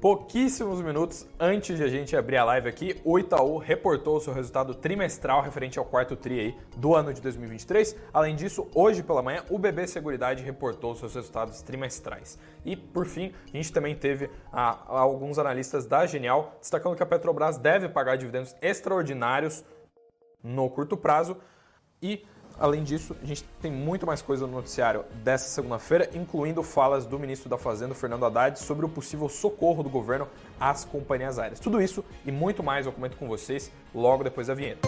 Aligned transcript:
Pouquíssimos 0.00 0.80
minutos 0.80 1.28
antes 1.38 1.76
de 1.76 1.84
a 1.84 1.88
gente 1.88 2.16
abrir 2.16 2.38
a 2.38 2.44
live 2.44 2.66
aqui, 2.66 2.98
o 3.04 3.18
Itaú 3.18 3.58
reportou 3.58 4.16
o 4.16 4.20
seu 4.20 4.32
resultado 4.32 4.74
trimestral 4.74 5.42
referente 5.42 5.78
ao 5.78 5.84
quarto 5.84 6.16
TRI 6.16 6.40
aí 6.40 6.58
do 6.74 6.94
ano 6.94 7.12
de 7.12 7.20
2023. 7.20 7.94
Além 8.10 8.34
disso, 8.34 8.66
hoje 8.74 9.02
pela 9.02 9.20
manhã, 9.20 9.44
o 9.50 9.58
BB 9.58 9.86
Seguridade 9.86 10.42
reportou 10.42 10.96
seus 10.96 11.14
resultados 11.14 11.60
trimestrais. 11.60 12.38
E, 12.64 12.76
por 12.76 13.04
fim, 13.04 13.34
a 13.52 13.56
gente 13.58 13.70
também 13.70 13.94
teve 13.94 14.30
ah, 14.50 14.82
alguns 14.86 15.38
analistas 15.38 15.84
da 15.84 16.06
Genial 16.06 16.56
destacando 16.58 16.96
que 16.96 17.02
a 17.02 17.06
Petrobras 17.06 17.58
deve 17.58 17.86
pagar 17.86 18.16
dividendos 18.16 18.56
extraordinários 18.62 19.62
no 20.42 20.70
curto 20.70 20.96
prazo 20.96 21.36
e 22.00 22.24
Além 22.60 22.84
disso, 22.84 23.16
a 23.22 23.24
gente 23.24 23.42
tem 23.62 23.72
muito 23.72 24.06
mais 24.06 24.20
coisa 24.20 24.46
no 24.46 24.52
noticiário 24.52 25.02
dessa 25.24 25.48
segunda-feira, 25.48 26.10
incluindo 26.14 26.62
falas 26.62 27.06
do 27.06 27.18
ministro 27.18 27.48
da 27.48 27.56
Fazenda, 27.56 27.94
Fernando 27.94 28.26
Haddad, 28.26 28.60
sobre 28.60 28.84
o 28.84 28.88
possível 28.88 29.30
socorro 29.30 29.82
do 29.82 29.88
governo 29.88 30.28
às 30.60 30.84
companhias 30.84 31.38
aéreas. 31.38 31.58
Tudo 31.58 31.80
isso 31.80 32.04
e 32.26 32.30
muito 32.30 32.62
mais 32.62 32.84
eu 32.84 32.92
comento 32.92 33.16
com 33.16 33.26
vocês 33.26 33.72
logo 33.94 34.22
depois 34.22 34.48
da 34.48 34.54
vinheta. 34.54 34.86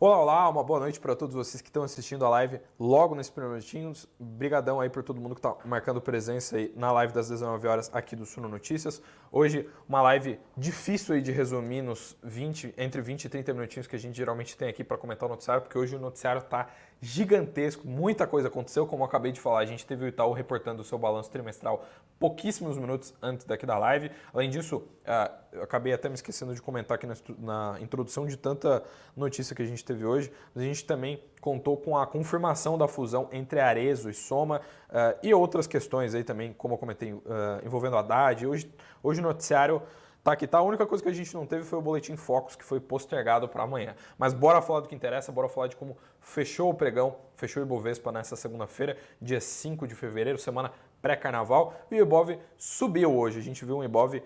Olá, 0.00 0.20
olá, 0.20 0.48
uma 0.48 0.62
boa 0.62 0.78
noite 0.78 1.00
para 1.00 1.16
todos 1.16 1.34
vocês 1.34 1.60
que 1.60 1.68
estão 1.68 1.82
assistindo 1.82 2.24
a 2.24 2.28
live 2.28 2.60
logo 2.78 3.16
nesses 3.16 3.32
primeiros 3.32 3.64
minutinhos. 3.64 4.08
Brigadão 4.16 4.80
aí 4.80 4.88
por 4.88 5.02
todo 5.02 5.20
mundo 5.20 5.34
que 5.34 5.40
está 5.40 5.56
marcando 5.64 6.00
presença 6.00 6.56
aí 6.56 6.72
na 6.76 6.92
live 6.92 7.12
das 7.12 7.28
19 7.28 7.66
horas 7.66 7.90
aqui 7.92 8.14
do 8.14 8.24
Suno 8.24 8.48
Notícias. 8.48 9.02
Hoje, 9.32 9.68
uma 9.88 10.00
live 10.02 10.38
difícil 10.56 11.16
aí 11.16 11.20
de 11.20 11.32
resumir 11.32 11.82
nos 11.82 12.16
20, 12.22 12.74
entre 12.78 13.02
20 13.02 13.24
e 13.24 13.28
30 13.28 13.52
minutinhos 13.52 13.88
que 13.88 13.96
a 13.96 13.98
gente 13.98 14.16
geralmente 14.16 14.56
tem 14.56 14.68
aqui 14.68 14.84
para 14.84 14.96
comentar 14.96 15.28
o 15.28 15.30
noticiário, 15.30 15.64
porque 15.64 15.76
hoje 15.76 15.96
o 15.96 15.98
noticiário 15.98 16.42
está 16.42 16.68
gigantesco, 17.00 17.86
muita 17.86 18.26
coisa 18.26 18.48
aconteceu, 18.48 18.86
como 18.86 19.02
eu 19.02 19.06
acabei 19.06 19.30
de 19.30 19.40
falar, 19.40 19.60
a 19.60 19.64
gente 19.64 19.86
teve 19.86 20.04
o 20.04 20.08
Itaú 20.08 20.32
reportando 20.32 20.82
o 20.82 20.84
seu 20.84 20.98
balanço 20.98 21.30
trimestral 21.30 21.86
pouquíssimos 22.18 22.76
minutos 22.76 23.14
antes 23.22 23.46
daqui 23.46 23.64
da 23.64 23.78
live. 23.78 24.10
Além 24.34 24.50
disso, 24.50 24.78
uh, 24.78 25.30
eu 25.52 25.62
acabei 25.62 25.92
até 25.92 26.08
me 26.08 26.16
esquecendo 26.16 26.52
de 26.52 26.60
comentar 26.60 26.96
aqui 26.96 27.06
na, 27.38 27.76
introdução 27.80 28.26
de 28.26 28.36
tanta 28.36 28.82
notícia 29.16 29.54
que 29.54 29.62
a 29.62 29.66
gente 29.66 29.84
teve 29.84 30.04
hoje, 30.04 30.32
mas 30.52 30.64
a 30.64 30.66
gente 30.66 30.84
também 30.84 31.22
contou 31.40 31.76
com 31.76 31.96
a 31.96 32.06
confirmação 32.06 32.76
da 32.76 32.88
fusão 32.88 33.28
entre 33.30 33.60
Arezo 33.60 34.10
e 34.10 34.14
Soma 34.14 34.60
uh, 34.88 35.18
e 35.22 35.32
outras 35.32 35.68
questões 35.68 36.14
aí 36.14 36.24
também, 36.24 36.52
como 36.52 36.74
eu 36.74 36.78
comentei, 36.78 37.12
uh, 37.12 37.22
envolvendo 37.64 37.96
a 37.96 38.00
Haddad. 38.00 38.44
Hoje, 38.44 38.72
hoje 39.02 39.20
o 39.20 39.22
noticiário 39.22 39.80
Tá 40.28 40.34
aqui, 40.34 40.46
tá? 40.46 40.58
A 40.58 40.62
única 40.62 40.86
coisa 40.86 41.02
que 41.02 41.08
a 41.08 41.12
gente 41.14 41.34
não 41.34 41.46
teve 41.46 41.64
foi 41.64 41.78
o 41.78 41.80
boletim 41.80 42.14
Focus, 42.14 42.54
que 42.54 42.62
foi 42.62 42.78
postergado 42.78 43.48
para 43.48 43.62
amanhã. 43.62 43.96
Mas 44.18 44.34
bora 44.34 44.60
falar 44.60 44.80
do 44.80 44.88
que 44.88 44.94
interessa, 44.94 45.32
bora 45.32 45.48
falar 45.48 45.68
de 45.68 45.76
como 45.76 45.96
fechou 46.20 46.68
o 46.68 46.74
pregão, 46.74 47.16
fechou 47.34 47.62
o 47.62 47.64
Ibovespa 47.64 48.12
nessa 48.12 48.36
segunda-feira, 48.36 48.98
dia 49.22 49.40
5 49.40 49.86
de 49.86 49.94
fevereiro, 49.94 50.38
semana 50.38 50.70
pré-carnaval. 51.00 51.72
E 51.90 51.94
o 51.94 52.02
Ibov 52.02 52.38
subiu 52.58 53.16
hoje. 53.16 53.38
A 53.38 53.42
gente 53.42 53.64
viu 53.64 53.78
um 53.78 53.84
Ibov 53.84 54.16
uh, 54.16 54.22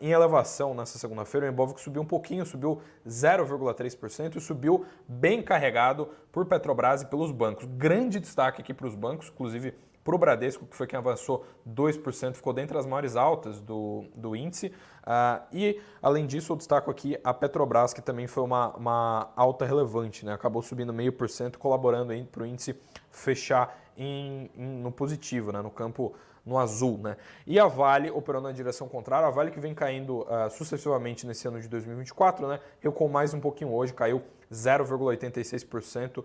em 0.00 0.10
elevação 0.10 0.74
nessa 0.74 0.98
segunda-feira. 0.98 1.46
O 1.46 1.48
Ibov 1.48 1.74
que 1.74 1.80
subiu 1.80 2.02
um 2.02 2.06
pouquinho, 2.06 2.44
subiu 2.44 2.82
0,3% 3.06 4.34
e 4.34 4.40
subiu 4.40 4.84
bem 5.06 5.40
carregado 5.40 6.08
por 6.32 6.46
Petrobras 6.46 7.02
e 7.02 7.06
pelos 7.06 7.30
bancos. 7.30 7.66
Grande 7.76 8.18
destaque 8.18 8.62
aqui 8.62 8.74
para 8.74 8.88
os 8.88 8.96
bancos, 8.96 9.28
inclusive 9.28 9.74
para 10.06 10.14
o 10.14 10.18
Bradesco, 10.18 10.64
que 10.64 10.76
foi 10.76 10.86
quem 10.86 10.96
avançou 10.96 11.44
2%, 11.68 12.34
ficou 12.36 12.52
dentre 12.52 12.78
as 12.78 12.86
maiores 12.86 13.16
altas 13.16 13.60
do, 13.60 14.04
do 14.14 14.36
índice. 14.36 14.68
Uh, 15.02 15.42
e, 15.52 15.80
além 16.00 16.24
disso, 16.26 16.52
eu 16.52 16.56
destaco 16.56 16.88
aqui 16.92 17.18
a 17.24 17.34
Petrobras, 17.34 17.92
que 17.92 18.00
também 18.00 18.28
foi 18.28 18.44
uma, 18.44 18.68
uma 18.76 19.32
alta 19.34 19.64
relevante, 19.64 20.24
né? 20.24 20.32
acabou 20.32 20.62
subindo 20.62 20.92
meio 20.92 21.12
por 21.12 21.28
cento, 21.28 21.58
colaborando 21.58 22.14
para 22.30 22.44
o 22.44 22.46
índice 22.46 22.80
fechar 23.10 23.76
em, 23.96 24.48
em, 24.56 24.64
no 24.80 24.92
positivo, 24.92 25.50
né? 25.50 25.60
no 25.60 25.72
campo 25.72 26.14
no 26.44 26.56
azul. 26.56 26.98
Né? 26.98 27.16
E 27.44 27.58
a 27.58 27.66
Vale 27.66 28.08
operando 28.08 28.46
na 28.46 28.52
direção 28.52 28.88
contrária, 28.88 29.26
a 29.26 29.30
Vale 29.30 29.50
que 29.50 29.58
vem 29.58 29.74
caindo 29.74 30.20
uh, 30.20 30.48
sucessivamente 30.50 31.26
nesse 31.26 31.48
ano 31.48 31.60
de 31.60 31.66
2024, 31.66 32.46
né? 32.46 32.60
recuou 32.78 33.10
mais 33.10 33.34
um 33.34 33.40
pouquinho 33.40 33.72
hoje, 33.72 33.92
caiu 33.92 34.22
0,86% 34.52 36.18
uh, 36.18 36.24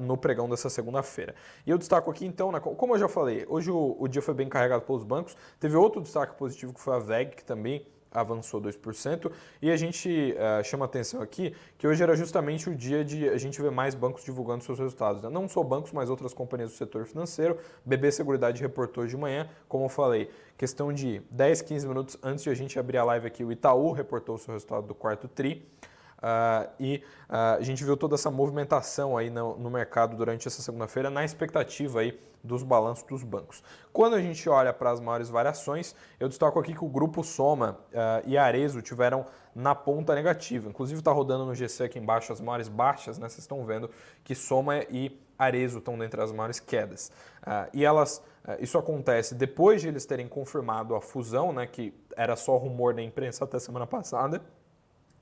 no 0.00 0.16
pregão 0.16 0.48
dessa 0.48 0.70
segunda-feira. 0.70 1.34
E 1.66 1.70
eu 1.70 1.78
destaco 1.78 2.10
aqui 2.10 2.26
então, 2.26 2.52
né, 2.52 2.60
como 2.60 2.94
eu 2.94 2.98
já 2.98 3.08
falei, 3.08 3.44
hoje 3.48 3.70
o, 3.70 4.06
dia 4.08 4.22
foi 4.22 4.34
bem 4.34 4.48
carregado 4.48 4.82
pelos 4.82 5.04
bancos, 5.04 5.36
teve 5.58 5.76
outro 5.76 6.00
destaque 6.00 6.34
positivo 6.36 6.72
que 6.72 6.80
foi 6.80 6.94
a 6.94 6.98
VEG, 6.98 7.36
que 7.36 7.44
também 7.44 7.86
avançou 8.12 8.60
2%. 8.60 9.32
E 9.60 9.70
a 9.70 9.76
gente 9.76 10.34
uh, 10.36 10.62
chama 10.62 10.84
atenção 10.84 11.22
aqui 11.22 11.54
que 11.78 11.86
hoje 11.86 12.02
era 12.02 12.14
justamente 12.14 12.68
o 12.68 12.74
dia 12.74 13.04
de 13.04 13.28
a 13.28 13.38
gente 13.38 13.60
ver 13.60 13.70
mais 13.70 13.94
bancos 13.94 14.22
divulgando 14.22 14.62
seus 14.62 14.78
resultados. 14.78 15.22
Né? 15.22 15.28
Não 15.30 15.48
só 15.48 15.62
bancos, 15.62 15.92
mas 15.92 16.10
outras 16.10 16.34
companhias 16.34 16.70
do 16.70 16.76
setor 16.76 17.06
financeiro. 17.06 17.58
BB 17.84 18.12
Seguridade 18.12 18.60
reportou 18.60 19.06
de 19.06 19.16
manhã, 19.16 19.48
como 19.68 19.86
eu 19.86 19.88
falei, 19.88 20.30
questão 20.56 20.92
de 20.92 21.22
10, 21.30 21.62
15 21.62 21.88
minutos 21.88 22.18
antes 22.22 22.44
de 22.44 22.50
a 22.50 22.54
gente 22.54 22.78
abrir 22.78 22.98
a 22.98 23.04
live 23.04 23.26
aqui, 23.26 23.42
o 23.42 23.50
Itaú 23.50 23.92
reportou 23.92 24.34
o 24.34 24.38
seu 24.38 24.52
resultado 24.52 24.86
do 24.86 24.94
quarto 24.94 25.26
TRI. 25.26 25.66
Uh, 26.22 26.70
e 26.78 27.02
uh, 27.28 27.58
a 27.58 27.62
gente 27.62 27.82
viu 27.82 27.96
toda 27.96 28.14
essa 28.14 28.30
movimentação 28.30 29.16
aí 29.16 29.28
no, 29.28 29.56
no 29.56 29.68
mercado 29.68 30.16
durante 30.16 30.46
essa 30.46 30.62
segunda-feira 30.62 31.10
na 31.10 31.24
expectativa 31.24 32.00
aí 32.00 32.18
dos 32.44 32.62
balanços 32.62 33.04
dos 33.04 33.24
bancos. 33.24 33.62
Quando 33.92 34.14
a 34.14 34.20
gente 34.20 34.48
olha 34.48 34.72
para 34.72 34.90
as 34.90 35.00
maiores 35.00 35.28
variações, 35.28 35.94
eu 36.18 36.28
destaco 36.28 36.58
aqui 36.58 36.74
que 36.74 36.84
o 36.84 36.88
grupo 36.88 37.22
Soma 37.24 37.78
uh, 37.88 38.22
e 38.24 38.38
Arezo 38.38 38.80
tiveram 38.82 39.26
na 39.54 39.74
ponta 39.74 40.14
negativa. 40.14 40.68
Inclusive 40.68 41.00
está 41.00 41.12
rodando 41.12 41.44
no 41.44 41.54
GC 41.54 41.84
aqui 41.84 41.98
embaixo 41.98 42.32
as 42.32 42.40
maiores 42.40 42.68
baixas, 42.68 43.18
né? 43.18 43.28
Vocês 43.28 43.40
estão 43.40 43.64
vendo 43.64 43.90
que 44.24 44.34
Soma 44.34 44.78
e 44.90 45.20
Arezo 45.38 45.78
estão 45.78 45.98
dentre 45.98 46.20
as 46.20 46.32
maiores 46.32 46.58
quedas. 46.58 47.12
e 47.74 47.84
elas, 47.84 48.22
isso 48.60 48.78
acontece 48.78 49.34
depois 49.34 49.82
de 49.82 49.88
eles 49.88 50.06
terem 50.06 50.26
confirmado 50.26 50.94
a 50.94 51.00
fusão, 51.00 51.52
né? 51.52 51.66
Que 51.66 51.92
era 52.16 52.34
só 52.34 52.56
rumor 52.56 52.94
da 52.94 53.02
imprensa 53.02 53.42
até 53.44 53.58
semana 53.58 53.86
passada 53.86 54.40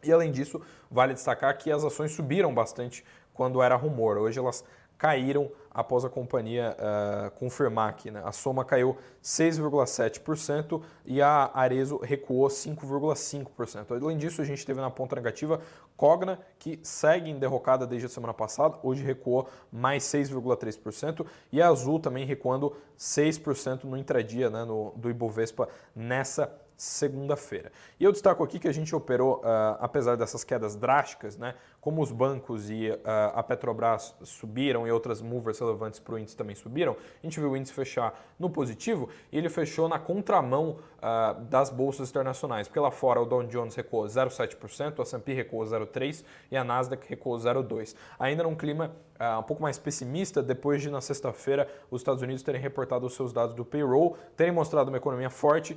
e 0.02 0.12
além 0.12 0.32
disso, 0.32 0.60
vale 0.90 1.14
destacar 1.14 1.56
que 1.58 1.70
as 1.70 1.84
ações 1.84 2.12
subiram 2.12 2.52
bastante 2.54 3.04
quando 3.34 3.62
era 3.62 3.76
rumor. 3.76 4.18
Hoje 4.18 4.38
elas 4.38 4.64
caíram 5.00 5.50
após 5.70 6.04
a 6.04 6.10
companhia 6.10 6.76
uh, 6.76 7.30
confirmar 7.32 7.88
aqui. 7.88 8.10
Né? 8.10 8.20
A 8.22 8.32
soma 8.32 8.66
caiu 8.66 8.98
6,7% 9.24 10.82
e 11.06 11.22
a 11.22 11.50
Arezo 11.54 11.98
recuou 12.02 12.48
5,5%. 12.48 14.02
Além 14.02 14.18
disso, 14.18 14.42
a 14.42 14.44
gente 14.44 14.64
teve 14.66 14.78
na 14.78 14.90
ponta 14.90 15.16
negativa 15.16 15.60
Cogna, 15.96 16.38
que 16.58 16.78
segue 16.82 17.30
em 17.30 17.38
derrocada 17.38 17.86
desde 17.86 18.06
a 18.06 18.08
semana 18.10 18.34
passada, 18.34 18.78
hoje 18.82 19.02
recuou 19.02 19.48
mais 19.72 20.02
6,3%, 20.04 21.26
e 21.50 21.62
a 21.62 21.68
Azul 21.68 21.98
também 21.98 22.26
recuando 22.26 22.76
6% 22.98 23.84
no 23.84 23.96
intradia 23.96 24.50
né, 24.50 24.64
no, 24.64 24.92
do 24.96 25.08
Ibovespa 25.08 25.68
nessa 25.94 26.50
segunda-feira. 26.80 27.70
E 27.98 28.04
eu 28.04 28.10
destaco 28.10 28.42
aqui 28.42 28.58
que 28.58 28.66
a 28.66 28.72
gente 28.72 28.96
operou, 28.96 29.40
uh, 29.40 29.76
apesar 29.80 30.16
dessas 30.16 30.42
quedas 30.42 30.74
drásticas, 30.74 31.36
né, 31.36 31.54
como 31.78 32.00
os 32.00 32.10
bancos 32.10 32.70
e 32.70 32.88
uh, 32.88 32.98
a 33.34 33.42
Petrobras 33.42 34.14
subiram 34.22 34.86
e 34.86 34.90
outras 34.90 35.20
movers 35.20 35.58
relevantes 35.58 36.00
para 36.00 36.14
o 36.14 36.18
índice 36.18 36.34
também 36.34 36.56
subiram, 36.56 36.96
a 37.22 37.26
gente 37.26 37.38
viu 37.38 37.50
o 37.50 37.56
índice 37.56 37.74
fechar 37.74 38.18
no 38.38 38.48
positivo 38.48 39.10
e 39.30 39.36
ele 39.36 39.50
fechou 39.50 39.90
na 39.90 39.98
contramão 39.98 40.78
uh, 40.98 41.38
das 41.44 41.68
bolsas 41.68 42.08
internacionais. 42.08 42.66
Porque 42.66 42.80
lá 42.80 42.90
fora 42.90 43.20
o 43.20 43.26
Dow 43.26 43.42
Jones 43.42 43.74
recuou 43.74 44.06
0,7%, 44.06 44.98
o 44.98 45.02
S&P 45.02 45.34
recuou 45.34 45.62
0,3% 45.62 46.24
e 46.50 46.56
a 46.56 46.64
Nasdaq 46.64 47.06
recuou 47.06 47.36
0,2%. 47.36 47.94
Ainda 48.18 48.42
num 48.42 48.56
clima 48.56 48.90
uh, 49.20 49.38
um 49.38 49.42
pouco 49.42 49.62
mais 49.62 49.78
pessimista, 49.78 50.42
depois 50.42 50.80
de 50.80 50.90
na 50.90 51.00
sexta-feira 51.00 51.68
os 51.90 52.00
Estados 52.00 52.22
Unidos 52.22 52.42
terem 52.42 52.60
reportado 52.60 53.06
os 53.06 53.14
seus 53.14 53.32
dados 53.32 53.54
do 53.54 53.64
payroll, 53.64 54.16
terem 54.36 54.52
mostrado 54.52 54.90
uma 54.90 54.96
economia 54.96 55.30
forte 55.30 55.76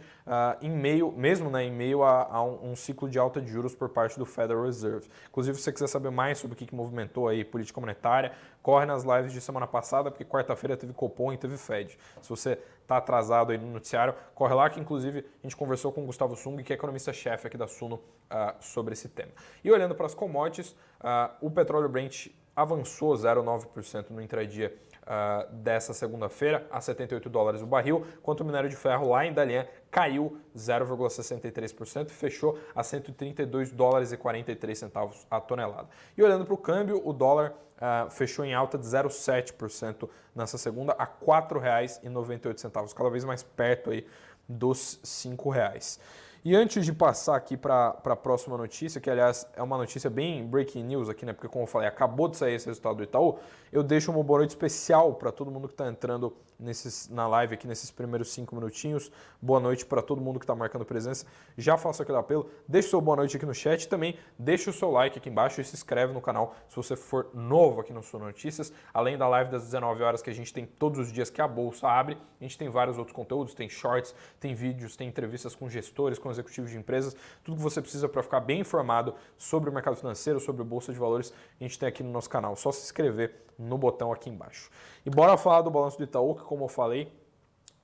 em 0.62 0.72
meio, 0.72 1.12
mesmo 1.12 1.50
né, 1.50 1.64
em 1.64 1.72
meio 1.72 2.04
a, 2.04 2.24
a 2.24 2.44
um, 2.44 2.72
um, 2.72 2.76
ciclo 2.76 3.10
de 3.10 3.20
alta 3.20 3.42
de 3.42 3.52
juros 3.52 3.76
por 3.76 3.90
parte 3.90 4.18
do 4.18 4.26
Federal 4.26 4.64
Reserve. 4.64 5.08
Inclusive, 5.28 5.58
se 5.58 5.64
você 5.64 5.72
quiser 5.72 5.88
saber 5.88 6.10
mais 6.10 6.38
sobre 6.38 6.56
o 6.56 6.58
que, 6.58 6.66
que 6.66 6.76
movimentou 6.76 7.28
aí 7.28 7.44
política 7.44 7.80
monetária, 7.80 8.32
corre 8.62 8.86
nas 8.86 9.04
lives 9.04 9.34
de 9.34 9.42
semana 9.42 9.68
passada, 9.68 10.10
porque 10.10 10.24
quarta-feira 10.24 10.78
teve 10.78 10.94
Copom 10.94 11.34
e 11.34 11.38
teve 11.38 11.58
Fed. 11.58 11.98
Se 12.22 12.30
você 12.30 12.58
está 12.82 12.98
atrasado 12.98 13.52
aí 13.52 13.58
no 13.58 13.68
noticiário, 13.68 14.14
corre 14.34 14.54
lá 14.54 14.70
que 14.70 14.80
inclusive 14.80 15.20
a 15.20 15.48
gente 15.48 15.56
conversou 15.56 15.92
com 15.92 16.04
o 16.04 16.06
Gustavo 16.06 16.36
Sung, 16.36 16.62
que 16.64 16.72
é 16.72 16.76
economista-chefe 16.76 17.48
aqui 17.48 17.58
da 17.58 17.68
Suno, 17.68 17.96
uh, 17.96 18.56
sobre 18.60 18.94
esse 18.94 19.10
tema. 19.10 19.32
E 19.64 19.72
olhando 19.72 19.96
para 19.96 20.06
as 20.06 20.14
commodities, 20.14 20.72
uh, 21.02 21.34
o 21.42 21.52
petróleo 21.52 21.90
Brent 21.90 22.28
avançou 22.56 23.14
0,9% 23.14 24.10
no 24.10 24.22
intradia 24.22 24.76
uh, 25.04 25.54
dessa 25.56 25.94
segunda-feira 25.94 26.68
a 26.72 26.80
78 26.80 27.30
dólares 27.30 27.62
o 27.62 27.66
barril, 27.66 28.06
enquanto 28.18 28.42
o 28.42 28.46
minério 28.46 28.70
de 28.70 28.76
ferro 28.76 29.10
lá 29.10 29.26
em 29.26 29.34
Dalian 29.34 29.66
caiu 29.90 30.38
0,63% 30.56 32.10
e 32.10 32.14
fechou 32.14 32.60
a 32.76 32.84
132 32.84 33.72
dólares 33.72 34.12
e 34.12 34.18
43 34.18 34.78
centavos 34.78 35.26
a 35.30 35.40
tonelada. 35.40 35.90
E 36.18 36.24
olhando 36.24 36.46
para 36.46 36.54
o 36.54 36.58
câmbio, 36.58 37.02
o 37.04 37.14
dólar 37.14 37.54
uh, 37.78 38.10
fechou 38.10 38.46
em 38.46 38.54
alta 38.54 38.78
de 38.78 38.86
0,7% 38.86 40.10
nessa 40.36 40.58
segunda 40.58 40.96
a 40.98 41.04
R$ 41.04 41.12
4,98, 41.26 42.94
cada 42.94 43.10
vez 43.10 43.24
mais 43.24 43.44
perto 43.44 43.92
aí 43.92 44.06
dos 44.48 45.00
R$ 45.26 45.52
reais. 45.52 46.00
E 46.46 46.58
antes 46.58 46.86
de 46.86 46.92
passar 46.92 47.38
aqui 47.38 47.56
para 47.56 47.98
a 48.04 48.16
próxima 48.18 48.58
notícia, 48.58 49.00
que 49.00 49.10
aliás 49.10 49.48
é 49.56 49.64
uma 49.64 49.78
notícia 49.78 50.10
bem 50.10 50.46
breaking 50.46 50.84
news 50.84 51.08
aqui, 51.08 51.26
né? 51.26 51.32
Porque 51.32 51.48
como 51.48 51.64
eu 51.64 51.68
falei, 51.68 51.88
acabou 51.88 52.28
de 52.28 52.36
sair 52.36 52.56
esse 52.56 52.66
resultado 52.66 52.98
do 52.98 53.04
Itaú, 53.04 53.40
eu 53.72 53.82
deixo 53.82 54.12
uma 54.12 54.22
boa 54.22 54.40
noite 54.40 54.50
especial 54.50 55.14
para 55.14 55.32
todo 55.32 55.50
mundo 55.50 55.70
que 55.70 55.74
está 55.74 55.88
entrando 55.88 56.36
nesses, 56.60 57.10
na 57.10 57.28
live 57.28 57.54
aqui 57.54 57.68
nesses 57.68 57.92
primeiros 57.92 58.32
cinco 58.32 58.56
minutinhos. 58.56 59.12
Boa 59.42 59.60
noite 59.60 59.86
para 59.86 60.02
todo 60.02 60.22
mundo 60.22 60.40
que 60.40 60.44
está 60.44 60.56
marcando 60.56 60.86
presença. 60.86 61.26
Já 61.58 61.78
faço 61.78 62.02
aquele 62.02 62.18
apelo, 62.18 62.50
deixe 62.68 62.90
seu 62.90 63.02
boa 63.02 63.18
noite 63.18 63.36
aqui 63.38 63.46
no 63.46 63.54
chat 63.54 63.88
também, 63.88 64.18
deixe 64.38 64.70
o 64.70 64.74
seu 64.74 64.92
like 64.92 65.18
aqui 65.18 65.30
embaixo 65.30 65.60
e 65.62 65.64
se 65.64 65.76
inscreve 65.76 66.14
no 66.14 66.22
canal 66.22 66.56
se 66.70 66.76
você 66.76 66.96
for 66.96 67.30
novo 67.34 67.82
aqui 67.82 67.94
no 67.94 68.04
Sul 68.04 68.20
Notícias. 68.20 68.72
Além 68.94 69.18
da 69.18 69.28
live 69.28 69.52
das 69.52 69.64
19 69.64 70.04
horas 70.04 70.22
que 70.22 70.30
a 70.30 70.34
gente 70.34 70.54
tem 70.54 70.66
todos 70.66 71.00
os 71.00 71.12
dias 71.12 71.30
que 71.30 71.42
a 71.42 71.48
bolsa 71.48 71.88
abre, 71.88 72.18
a 72.40 72.44
gente 72.44 72.58
tem 72.58 72.70
vários 72.70 72.98
outros 72.98 73.16
conteúdos, 73.16 73.54
tem 73.54 73.70
shorts, 73.70 74.16
tem 74.40 74.54
vídeos, 74.54 74.96
tem 74.96 75.08
entrevistas 75.08 75.56
com 75.56 75.70
gestores, 75.70 76.20
com 76.20 76.30
executivos 76.30 76.72
de 76.72 76.78
empresas, 76.78 77.16
tudo 77.44 77.58
que 77.58 77.64
você 77.64 77.82
precisa 77.82 78.08
para 78.08 78.24
ficar 78.24 78.40
bem 78.40 78.62
informado 78.62 79.16
sobre 79.38 79.70
o 79.70 79.74
mercado 79.74 79.96
financeiro, 79.96 80.40
sobre 80.40 80.62
a 80.62 80.66
bolsa 80.66 80.94
de 80.94 81.00
valores, 81.00 81.34
a 81.60 81.64
gente 81.64 81.78
tem 81.78 81.88
aqui 81.90 82.04
no 82.04 82.12
nosso 82.12 82.30
canal. 82.30 82.56
Só 82.56 82.72
se 82.72 82.84
inscrever 82.84 83.44
no 83.58 83.78
botão 83.78 84.12
aqui 84.12 84.30
embaixo. 84.30 84.70
E 85.06 85.10
bora 85.10 85.38
falar 85.38 85.62
do 85.62 85.70
balanço 85.70 85.98
do 85.98 86.04
Itaú, 86.04 86.36
como 86.44 86.66
eu 86.66 86.68
falei, 86.68 87.12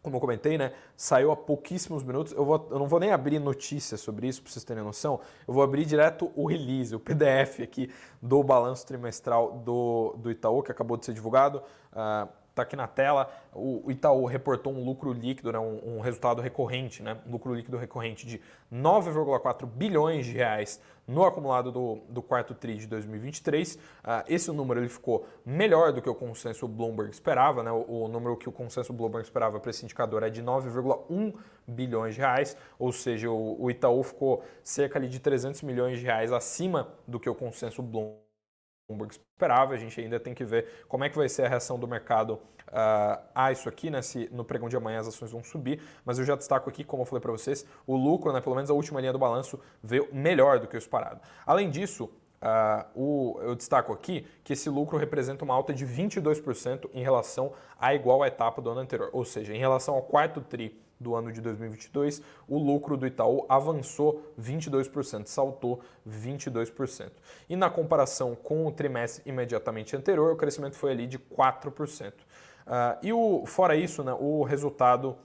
como 0.02 0.16
eu 0.16 0.22
comentei, 0.22 0.58
né, 0.58 0.74
saiu 0.96 1.32
há 1.32 1.36
pouquíssimos 1.36 2.04
minutos. 2.04 2.32
Eu, 2.34 2.46
vou, 2.46 2.68
eu 2.72 2.80
não 2.80 2.88
vou 2.88 3.00
nem 3.00 3.12
abrir 3.12 3.40
notícias 3.40 4.00
sobre 4.00 4.28
isso, 4.28 4.42
para 4.42 4.52
vocês 4.52 4.64
terem 4.64 4.84
noção. 4.84 5.20
Eu 5.48 5.54
vou 5.54 5.62
abrir 5.62 5.86
direto 5.86 6.32
o 6.36 6.46
release, 6.46 6.96
o 6.96 7.00
PDF 7.00 7.60
aqui 7.62 7.92
do 8.22 8.42
balanço 8.44 8.86
trimestral 8.86 9.60
do, 9.60 10.16
do 10.18 10.32
Itaú, 10.32 10.64
que 10.64 10.72
acabou 10.72 10.96
de 10.96 11.06
ser 11.06 11.14
divulgado. 11.14 11.62
Uh, 11.92 12.39
está 12.60 12.64
aqui 12.64 12.76
na 12.76 12.88
tela, 12.88 13.32
o 13.54 13.90
Itaú 13.90 14.26
reportou 14.26 14.74
um 14.74 14.84
lucro 14.84 15.12
líquido, 15.14 15.52
né, 15.52 15.60
um, 15.60 15.98
um 15.98 16.00
resultado 16.02 16.42
recorrente, 16.42 17.02
né, 17.02 17.18
um 17.26 17.32
lucro 17.32 17.54
líquido 17.54 17.78
recorrente 17.78 18.26
de 18.26 18.42
9,4 18.72 19.66
bilhões 19.66 20.26
de 20.26 20.34
reais 20.34 20.82
no 21.08 21.26
acumulado 21.26 21.72
do, 21.72 22.02
do 22.08 22.22
quarto 22.22 22.54
TRI 22.54 22.76
de 22.76 22.88
2023. 22.88 23.76
Uh, 23.76 23.80
ah, 24.04 24.26
esse 24.28 24.52
número 24.52 24.80
ele 24.80 24.90
ficou 24.90 25.26
melhor 25.44 25.92
do 25.92 26.02
que 26.02 26.10
o 26.10 26.14
consenso 26.14 26.68
Bloomberg 26.68 27.12
esperava, 27.12 27.64
né, 27.64 27.72
o, 27.72 28.04
o 28.04 28.08
número 28.08 28.38
que 28.38 28.48
o 28.48 28.52
consenso 28.52 28.94
Bloomberg 28.94 29.26
esperava 29.26 29.60
para 29.60 29.72
esse 29.72 29.84
indicador 29.84 30.22
é 30.24 30.30
de 30.30 30.44
9,1 30.44 31.34
bilhões 31.66 32.16
de 32.16 32.22
reais, 32.22 32.56
ou 32.78 32.92
seja, 32.92 33.30
o, 33.30 33.64
o 33.64 33.72
Itaú 33.72 34.04
ficou 34.04 34.44
cerca 34.64 35.00
ali 35.00 35.08
de 35.08 35.20
300 35.20 35.62
milhões 35.64 36.00
de 36.00 36.06
reais 36.06 36.32
acima 36.32 36.90
do 37.08 37.20
que 37.20 37.30
o 37.30 37.36
consenso 37.36 37.82
Bloomberg 37.82 38.29
Bloomberg 38.90 39.14
esperava. 39.14 39.74
A 39.74 39.78
gente 39.78 40.00
ainda 40.00 40.20
tem 40.20 40.34
que 40.34 40.44
ver 40.44 40.86
como 40.88 41.04
é 41.04 41.10
que 41.10 41.18
vai 41.18 41.30
ser 41.30 41.46
a 41.46 41.48
reação 41.48 41.78
do 41.80 41.88
mercado 41.88 42.34
uh, 42.68 43.22
a 43.34 43.52
isso 43.52 43.70
aqui, 43.70 43.90
né? 43.90 44.02
Se 44.02 44.28
no 44.32 44.44
pregão 44.44 44.68
de 44.68 44.76
amanhã 44.76 45.00
as 45.00 45.08
ações 45.08 45.32
vão 45.32 45.44
subir. 45.44 45.82
Mas 46.04 46.20
eu 46.20 46.26
já 46.26 46.36
destaco 46.36 46.70
aqui, 46.70 46.84
como 46.84 47.04
eu 47.04 47.06
falei 47.06 47.22
para 47.22 47.32
vocês, 47.32 47.66
o 47.86 47.96
lucro, 47.96 48.34
né? 48.34 48.42
Pelo 48.42 48.56
menos 48.56 48.70
a 48.70 48.74
última 48.74 49.00
linha 49.00 49.14
do 49.14 49.20
balanço 49.20 49.60
veio 49.84 50.08
melhor 50.12 50.60
do 50.60 50.68
que 50.68 50.76
o 50.76 50.80
esperado. 50.80 51.22
Além 51.46 51.70
disso, 51.70 52.10
Uh, 52.42 52.88
o, 52.96 53.40
eu 53.42 53.54
destaco 53.54 53.92
aqui 53.92 54.26
que 54.46 54.54
esse 54.54 54.70
lucro 54.70 54.98
representa 54.98 55.44
uma 55.44 55.54
alta 55.54 55.74
de 55.74 55.86
22% 55.86 56.90
em 56.94 57.04
relação 57.04 57.52
à 57.78 57.94
igual 57.94 58.26
etapa 58.26 58.62
do 58.62 58.70
ano 58.70 58.80
anterior, 58.80 59.10
ou 59.12 59.26
seja, 59.26 59.54
em 59.54 59.60
relação 59.60 59.96
ao 59.96 60.04
quarto 60.04 60.40
TRI 60.40 60.80
do 61.00 61.16
ano 61.16 61.32
de 61.32 61.40
2022, 61.40 62.22
o 62.48 62.58
lucro 62.58 62.98
do 62.98 63.08
Itaú 63.08 63.46
avançou 63.48 64.34
22%, 64.40 65.28
saltou 65.28 65.82
22%. 66.08 67.12
E 67.48 67.56
na 67.56 67.70
comparação 67.70 68.36
com 68.36 68.68
o 68.68 68.72
trimestre 68.72 69.24
imediatamente 69.26 69.96
anterior, 69.96 70.34
o 70.34 70.36
crescimento 70.36 70.76
foi 70.76 70.92
ali 70.92 71.08
de 71.08 71.18
4%. 71.18 72.12
Uh, 72.12 72.16
ah, 72.68 72.98
e 73.02 73.14
o, 73.14 73.46
fora 73.46 73.76
isso, 73.76 74.04
né, 74.04 74.16
o 74.20 74.44
resultado 74.44 75.18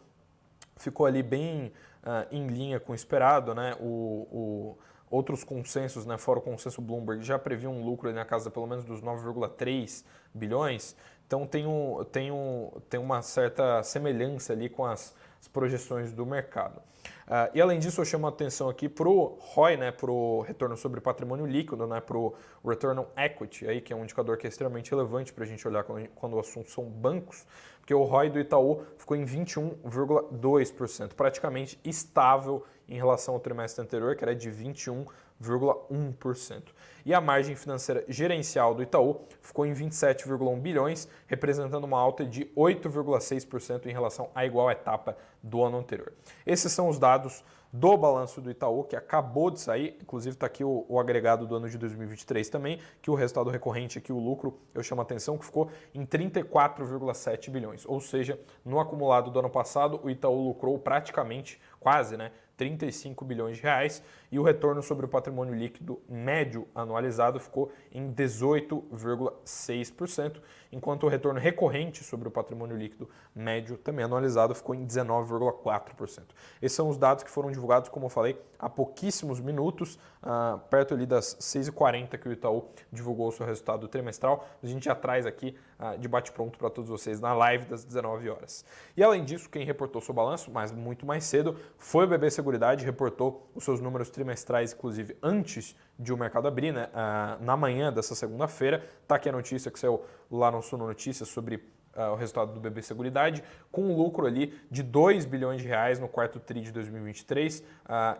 ficou 0.76 1.06
ali 1.06 1.22
bem 1.22 1.72
uh, 2.04 2.26
em 2.30 2.46
linha 2.46 2.78
com 2.78 2.92
o 2.92 2.94
esperado. 2.94 3.54
Né? 3.54 3.76
O, 3.80 4.28
o, 4.30 4.78
outros 5.10 5.42
consensos, 5.42 6.06
né, 6.06 6.16
fora 6.18 6.38
o 6.38 6.42
consenso 6.42 6.80
Bloomberg, 6.80 7.22
já 7.24 7.38
previam 7.38 7.72
um 7.72 7.84
lucro 7.84 8.12
na 8.12 8.24
casa 8.24 8.50
pelo 8.50 8.66
menos 8.66 8.84
dos 8.84 9.02
9,3 9.02 10.04
bilhões. 10.32 10.96
Então 11.26 11.46
tem, 11.46 11.66
um, 11.66 12.04
tem, 12.04 12.30
um, 12.30 12.70
tem 12.88 13.00
uma 13.00 13.22
certa 13.22 13.82
semelhança 13.82 14.52
ali 14.52 14.68
com 14.68 14.84
as 14.84 15.14
as 15.44 15.48
projeções 15.48 16.12
do 16.12 16.24
mercado. 16.24 16.78
Uh, 17.26 17.52
e 17.54 17.60
além 17.60 17.78
disso, 17.78 18.00
eu 18.00 18.04
chamo 18.04 18.26
a 18.26 18.30
atenção 18.30 18.68
aqui 18.68 18.88
para 18.88 19.08
o 19.08 19.36
ROI, 19.38 19.76
né, 19.76 19.92
para 19.92 20.10
o 20.10 20.40
retorno 20.40 20.76
sobre 20.76 21.00
patrimônio 21.00 21.44
líquido, 21.44 21.86
né, 21.86 22.00
para 22.00 22.16
o 22.16 22.34
Return 22.64 23.00
on 23.00 23.06
Equity, 23.16 23.66
aí, 23.68 23.80
que 23.80 23.92
é 23.92 23.96
um 23.96 24.04
indicador 24.04 24.38
que 24.38 24.46
é 24.46 24.48
extremamente 24.48 24.90
relevante 24.90 25.32
para 25.32 25.44
a 25.44 25.46
gente 25.46 25.66
olhar 25.68 25.84
quando, 25.84 26.08
quando 26.14 26.34
o 26.34 26.40
assunto 26.40 26.70
são 26.70 26.84
bancos, 26.84 27.46
porque 27.84 27.92
o 27.92 28.02
ROI 28.02 28.30
do 28.30 28.40
Itaú 28.40 28.82
ficou 28.96 29.14
em 29.14 29.26
21,2%, 29.26 31.12
praticamente 31.12 31.78
estável 31.84 32.64
em 32.88 32.96
relação 32.96 33.34
ao 33.34 33.40
trimestre 33.40 33.84
anterior, 33.84 34.16
que 34.16 34.24
era 34.24 34.34
de 34.34 34.50
21%. 34.50 35.06
27,1%. 35.42 36.62
E 37.04 37.12
a 37.12 37.20
margem 37.20 37.54
financeira 37.54 38.04
gerencial 38.08 38.74
do 38.74 38.82
Itaú 38.82 39.20
ficou 39.40 39.66
em 39.66 39.74
27,1 39.74 40.60
bilhões, 40.60 41.08
representando 41.26 41.84
uma 41.84 41.98
alta 41.98 42.24
de 42.24 42.46
8,6% 42.56 43.86
em 43.86 43.92
relação 43.92 44.30
à 44.34 44.46
igual 44.46 44.70
etapa 44.70 45.16
do 45.42 45.62
ano 45.62 45.78
anterior. 45.78 46.12
Esses 46.46 46.72
são 46.72 46.88
os 46.88 46.98
dados 46.98 47.44
do 47.74 47.96
balanço 47.96 48.40
do 48.40 48.52
Itaú, 48.52 48.84
que 48.84 48.94
acabou 48.94 49.50
de 49.50 49.58
sair, 49.58 49.98
inclusive 50.00 50.36
está 50.36 50.46
aqui 50.46 50.62
o, 50.62 50.86
o, 50.88 51.00
agregado 51.00 51.44
do 51.44 51.56
ano 51.56 51.68
de 51.68 51.76
2023 51.76 52.48
também, 52.48 52.78
que 53.02 53.10
o 53.10 53.16
resultado 53.16 53.50
recorrente 53.50 53.98
aqui, 53.98 54.12
o 54.12 54.18
lucro, 54.20 54.60
eu 54.72 54.80
chamo 54.80 55.00
a 55.00 55.02
atenção, 55.02 55.36
que 55.36 55.44
ficou 55.44 55.68
em 55.92 56.06
34,7 56.06 57.50
bilhões. 57.50 57.84
Ou 57.84 58.00
seja, 58.00 58.38
no 58.64 58.78
acumulado 58.78 59.28
do 59.28 59.40
ano 59.40 59.50
passado, 59.50 59.98
o 60.04 60.08
Itaú 60.08 60.46
lucrou 60.46 60.78
praticamente, 60.78 61.60
quase, 61.80 62.16
né, 62.16 62.30
35 62.56 63.24
bilhões 63.24 63.56
de 63.56 63.62
reais 63.62 64.02
e 64.30 64.38
o 64.38 64.42
retorno 64.42 64.82
sobre 64.82 65.06
o 65.06 65.08
patrimônio 65.08 65.54
líquido 65.54 66.00
médio 66.08 66.68
anualizado 66.74 67.40
ficou 67.40 67.72
em 67.92 68.12
18,6%, 68.12 70.40
enquanto 70.72 71.04
o 71.04 71.08
retorno 71.08 71.40
recorrente 71.40 72.04
sobre 72.04 72.28
o 72.28 72.30
patrimônio 72.30 72.76
líquido 72.76 73.08
médio 73.34 73.76
também 73.76 74.04
anualizado 74.04 74.54
ficou 74.54 74.74
em 74.74 74.86
19,4%. 74.86 76.22
Esses 76.62 76.76
são 76.76 76.88
os 76.88 76.96
dados 76.96 77.24
que 77.24 77.30
foram 77.30 77.50
divulgados, 77.50 77.88
como 77.88 78.06
eu 78.06 78.10
falei, 78.10 78.40
há 78.58 78.68
pouquíssimos 78.68 79.40
minutos, 79.40 79.98
uh, 80.24 80.58
perto 80.70 80.94
ali 80.94 81.06
das 81.06 81.36
6h40 81.36 82.18
que 82.18 82.28
o 82.28 82.32
Itaú 82.32 82.68
divulgou 82.90 83.28
o 83.28 83.32
seu 83.32 83.46
resultado 83.46 83.86
trimestral. 83.86 84.46
A 84.62 84.66
gente 84.66 84.86
já 84.86 84.94
traz 84.94 85.26
aqui 85.26 85.56
uh, 85.78 85.98
de 85.98 86.08
bate-pronto 86.08 86.58
para 86.58 86.70
todos 86.70 86.90
vocês 86.90 87.20
na 87.20 87.32
live 87.34 87.66
das 87.66 87.84
19 87.84 88.28
horas. 88.30 88.64
E 88.96 89.02
além 89.02 89.24
disso, 89.24 89.48
quem 89.48 89.64
reportou 89.64 90.00
seu 90.00 90.14
balanço, 90.14 90.50
mas 90.50 90.72
muito 90.72 91.06
mais 91.06 91.24
cedo, 91.24 91.56
foi 91.78 92.04
o 92.06 92.08
BB 92.08 92.30
Seguridade, 92.30 92.84
reportou 92.84 93.48
os 93.54 93.62
seus 93.64 93.80
números 93.80 94.10
trimestrais, 94.10 94.72
inclusive 94.72 95.16
antes 95.22 95.76
de 95.98 96.12
o 96.12 96.16
mercado 96.16 96.48
abrir, 96.48 96.72
né? 96.72 96.88
Uh, 96.88 97.44
na 97.44 97.56
manhã 97.56 97.92
dessa 97.92 98.14
segunda-feira. 98.14 98.84
Está 99.02 99.16
aqui 99.16 99.28
a 99.28 99.32
notícia 99.32 99.70
que 99.70 99.78
saiu 99.78 100.02
lá 100.30 100.50
no 100.50 100.62
Suno 100.62 100.86
Notícias 100.86 101.28
sobre 101.28 101.62
uh, 101.96 102.12
o 102.12 102.14
resultado 102.14 102.52
do 102.52 102.60
BB 102.60 102.82
Seguridade, 102.82 103.42
com 103.70 103.82
um 103.82 103.96
lucro 103.96 104.26
ali 104.26 104.58
de 104.70 104.82
2 104.82 105.24
bilhões 105.24 105.62
de 105.62 105.68
reais 105.68 105.98
no 105.98 106.08
quarto 106.08 106.38
TRI 106.38 106.60
de 106.60 106.72
2023. 106.72 107.60
Uh, 107.60 107.64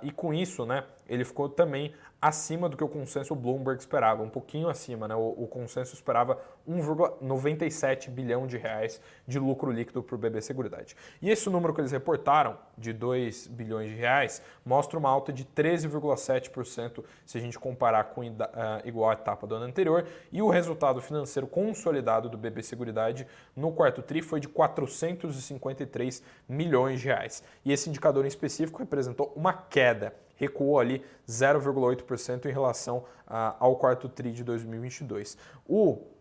e 0.02 0.11
com 0.11 0.33
isso, 0.33 0.64
né, 0.64 0.85
ele 1.09 1.25
ficou 1.25 1.49
também 1.49 1.93
acima 2.25 2.71
do 2.71 2.76
que 2.76 2.83
o 2.83 2.88
consenso 2.88 3.35
Bloomberg 3.35 3.78
esperava, 3.78 4.23
um 4.23 4.31
pouquinho 4.31 4.71
acima. 4.71 5.07
Né? 5.07 5.14
O, 5.14 5.35
o 5.43 5.47
consenso 5.47 5.93
esperava 5.95 6.40
1,97 6.66 8.09
bilhão 8.09 8.47
de 8.47 8.57
reais 8.57 8.99
de 9.28 9.38
lucro 9.38 9.71
líquido 9.71 10.02
para 10.02 10.14
o 10.14 10.19
BB 10.19 10.40
Seguridade. 10.40 10.97
E 11.21 11.31
esse 11.31 11.50
número 11.50 11.75
que 11.75 11.83
eles 11.83 11.93
reportaram, 11.93 12.57
de 12.78 12.95
2 12.95 13.49
bilhões 13.49 13.90
de 13.90 13.97
reais, 13.97 14.40
mostra 14.64 14.99
uma 14.99 15.11
alta 15.11 15.35
de 15.35 15.45
13,7% 15.45 17.04
se 17.26 17.37
a 17.37 17.40
gente 17.43 17.59
comparar 17.59 18.04
com 18.04 18.23
uh, 18.23 18.26
igual 18.87 19.11
à 19.11 19.12
etapa 19.12 19.47
do 19.47 19.57
ano 19.57 19.66
anterior. 19.66 20.07
E 20.33 20.40
o 20.40 20.49
resultado 20.49 21.02
financeiro 21.02 21.47
consolidado 21.47 22.31
do 22.31 22.38
BB 22.38 22.62
Seguridade 22.62 23.26
no 23.54 23.71
quarto 23.71 24.00
TRI 24.00 24.23
foi 24.23 24.40
de 24.40 24.49
453 24.49 26.23
milhões 26.49 27.00
de 27.00 27.07
reais. 27.09 27.45
E 27.66 27.71
esse 27.71 27.90
indicador 27.90 28.25
em 28.25 28.28
específico 28.28 28.78
representou 28.78 29.31
uma 29.37 29.52
queda 29.52 30.24
recuou 30.37 30.79
ali 30.79 31.05
0,8% 31.29 32.47
em 32.47 32.53
relação 32.53 33.05
a, 33.26 33.57
ao 33.59 33.76
quarto 33.76 34.09
TRI 34.09 34.33
de 34.33 34.45
2022. 34.45 35.37
O 35.67 36.14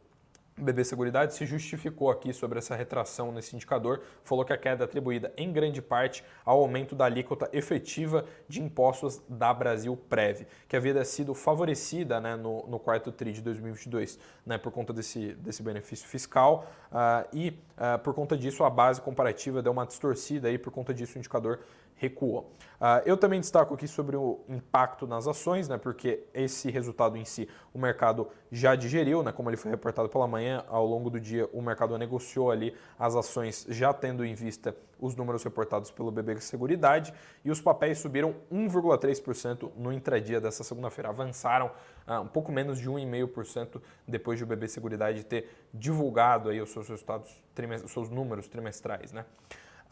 BB 0.57 0.83
Seguridade 0.83 1.33
se 1.33 1.45
justificou 1.45 2.11
aqui 2.11 2.31
sobre 2.31 2.59
essa 2.59 2.75
retração 2.75 3.31
nesse 3.31 3.55
indicador, 3.55 4.01
falou 4.23 4.45
que 4.45 4.53
a 4.53 4.57
queda 4.57 4.83
é 4.83 4.85
atribuída 4.85 5.33
em 5.35 5.51
grande 5.51 5.81
parte 5.81 6.23
ao 6.45 6.59
aumento 6.59 6.95
da 6.95 7.05
alíquota 7.05 7.49
efetiva 7.51 8.25
de 8.47 8.61
impostos 8.61 9.21
da 9.27 9.53
Brasil 9.53 9.97
Prev, 9.97 10.45
que 10.67 10.75
havia 10.75 11.03
sido 11.03 11.33
favorecida 11.33 12.21
né, 12.21 12.35
no, 12.35 12.67
no 12.67 12.79
quarto 12.79 13.11
TRI 13.11 13.33
de 13.33 13.41
2022 13.41 14.19
né, 14.45 14.57
por 14.57 14.71
conta 14.71 14.93
desse, 14.93 15.33
desse 15.33 15.63
benefício 15.63 16.07
fiscal 16.07 16.67
uh, 16.91 17.27
e 17.33 17.49
uh, 17.49 17.97
por 17.99 18.13
conta 18.13 18.37
disso 18.37 18.63
a 18.63 18.69
base 18.69 19.01
comparativa 19.01 19.61
deu 19.61 19.71
uma 19.71 19.85
distorcida 19.85 20.47
aí, 20.47 20.57
por 20.57 20.71
conta 20.71 20.93
disso 20.93 21.15
o 21.15 21.19
indicador 21.19 21.61
recuou. 22.03 22.51
Uh, 22.81 22.99
eu 23.05 23.15
também 23.15 23.39
destaco 23.39 23.73
aqui 23.73 23.87
sobre 23.87 24.17
o 24.17 24.41
impacto 24.49 25.07
nas 25.07 25.25
ações, 25.25 25.69
né, 25.69 25.77
porque 25.77 26.25
esse 26.33 26.69
resultado 26.69 27.15
em 27.15 27.23
si 27.23 27.47
o 27.73 27.79
mercado 27.79 28.27
já 28.51 28.75
digeriu, 28.75 29.23
né, 29.23 29.31
como 29.31 29.49
ele 29.49 29.55
foi 29.55 29.71
reportado 29.71 30.09
pela 30.09 30.27
manhã, 30.27 30.65
ao 30.67 30.85
longo 30.85 31.09
do 31.09 31.17
dia 31.17 31.49
o 31.53 31.61
mercado 31.61 31.97
negociou 31.97 32.51
ali 32.51 32.75
as 32.99 33.15
ações 33.15 33.65
já 33.69 33.93
tendo 33.93 34.25
em 34.25 34.35
vista 34.35 34.75
os 34.99 35.15
números 35.15 35.43
reportados 35.43 35.91
pelo 35.91 36.11
BB 36.11 36.41
Seguridade 36.41 37.13
e 37.45 37.49
os 37.49 37.61
papéis 37.61 37.99
subiram 37.99 38.35
1,3% 38.51 39.71
no 39.77 39.93
intradia 39.93 40.41
dessa 40.41 40.63
segunda-feira, 40.63 41.07
avançaram 41.07 41.71
uh, 42.05 42.19
um 42.19 42.27
pouco 42.27 42.51
menos 42.51 42.79
de 42.79 42.89
1,5% 42.89 43.81
depois 44.05 44.37
de 44.37 44.43
o 44.43 44.47
BB 44.47 44.67
Seguridade 44.67 45.23
ter 45.23 45.49
divulgado 45.73 46.49
aí 46.49 46.61
os 46.61 46.69
seus 46.69 46.89
resultados, 46.89 47.41
os 47.85 47.91
seus 47.91 48.09
números 48.09 48.49
trimestrais, 48.49 49.13
né. 49.13 49.23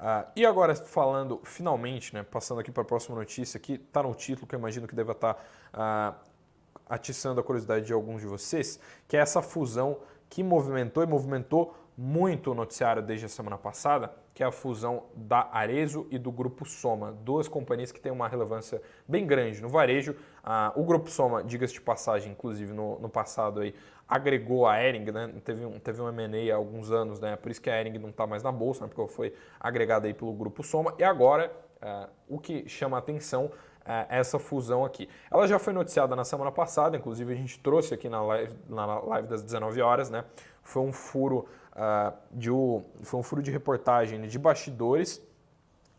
Uh, 0.02 0.28
e 0.36 0.44
agora 0.48 0.74
falando 0.74 1.40
finalmente, 1.44 2.12
né, 2.12 2.24
passando 2.24 2.60
aqui 2.60 2.72
para 2.72 2.82
a 2.82 2.86
próxima 2.86 3.16
notícia, 3.16 3.60
que 3.60 3.74
está 3.74 4.02
no 4.02 4.16
título, 4.16 4.48
que 4.48 4.56
eu 4.56 4.60
imagino 4.60 4.88
que 4.88 4.96
deva 4.96 5.12
estar 5.12 5.36
tá, 5.36 6.18
uh, 6.20 6.32
atiçando 6.90 7.40
a 7.40 7.44
curiosidade 7.44 7.86
de 7.86 7.94
alguns 7.94 8.20
de 8.20 8.28
vocês, 8.28 8.80
que 9.08 9.16
é 9.16 9.20
essa 9.20 9.44
fusão 9.44 10.00
que 10.28 10.42
movimentou 10.44 11.04
e 11.04 11.06
movimentou 11.06 11.76
muito 11.98 12.52
o 12.52 12.56
noticiário 12.56 13.02
desde 13.02 13.26
a 13.26 13.30
semana 13.30 13.58
passada, 13.58 14.14
que 14.34 14.44
é 14.44 14.46
a 14.46 14.52
fusão 14.52 15.04
da 15.16 15.50
Arezo 15.52 16.08
e 16.10 16.18
do 16.18 16.32
Grupo 16.32 16.66
Soma, 16.66 17.12
duas 17.12 17.48
companhias 17.48 17.92
que 17.92 18.00
têm 18.00 18.12
uma 18.12 18.28
relevância 18.28 18.82
bem 19.08 19.26
grande 19.26 19.62
no 19.62 19.70
varejo. 19.70 20.14
Uh, 20.44 20.80
o 20.80 20.84
Grupo 20.84 21.10
Soma, 21.10 21.44
diga-se 21.44 21.74
de 21.74 21.82
passagem, 21.82 22.32
inclusive 22.32 22.74
no, 22.74 23.00
no 23.00 23.10
passado 23.10 23.60
aí, 23.60 23.76
agregou 24.08 24.68
a 24.68 24.82
Ering, 24.82 25.12
né? 25.12 25.34
Teve 25.44 25.66
um, 25.66 25.80
teve 25.80 26.02
um 26.02 26.10
M&A 26.10 26.54
há 26.54 26.58
alguns 26.58 26.92
anos, 26.92 27.20
né? 27.20 27.36
Por 27.36 27.52
isso 27.52 27.62
que 27.62 27.70
a 27.70 27.80
Ering 27.80 27.98
não 27.98 28.10
está 28.10 28.26
mais 28.26 28.44
na 28.44 28.52
bolsa, 28.52 28.86
né? 28.86 28.92
porque 28.94 29.14
foi 29.14 29.34
agregada 29.60 30.08
aí 30.08 30.14
pelo 30.14 30.34
grupo 30.34 30.64
Soma. 30.64 30.94
E 30.98 31.04
agora, 31.04 31.52
uh, 31.82 32.10
o 32.28 32.40
que 32.40 32.68
chama 32.68 32.98
a 32.98 33.00
atenção 33.00 33.52
é 33.86 34.06
essa 34.10 34.38
fusão 34.38 34.86
aqui. 34.86 35.10
Ela 35.30 35.48
já 35.48 35.58
foi 35.58 35.74
noticiada 35.74 36.16
na 36.16 36.24
semana 36.24 36.52
passada, 36.52 36.98
inclusive 36.98 37.34
a 37.34 37.36
gente 37.36 37.60
trouxe 37.60 37.94
aqui 37.94 38.10
na 38.10 38.22
live, 38.22 38.56
na 38.70 39.00
live 39.00 39.28
das 39.28 39.42
19 39.42 39.82
horas, 39.82 40.10
né? 40.10 40.24
Foi 40.62 40.84
um 40.84 40.94
furo 40.94 41.48
uh, 41.74 42.14
de 42.32 42.50
foi 43.04 43.20
um 43.20 43.24
furo 43.24 43.42
de 43.42 43.52
reportagem 43.52 44.22
de 44.22 44.40
bastidores 44.40 45.22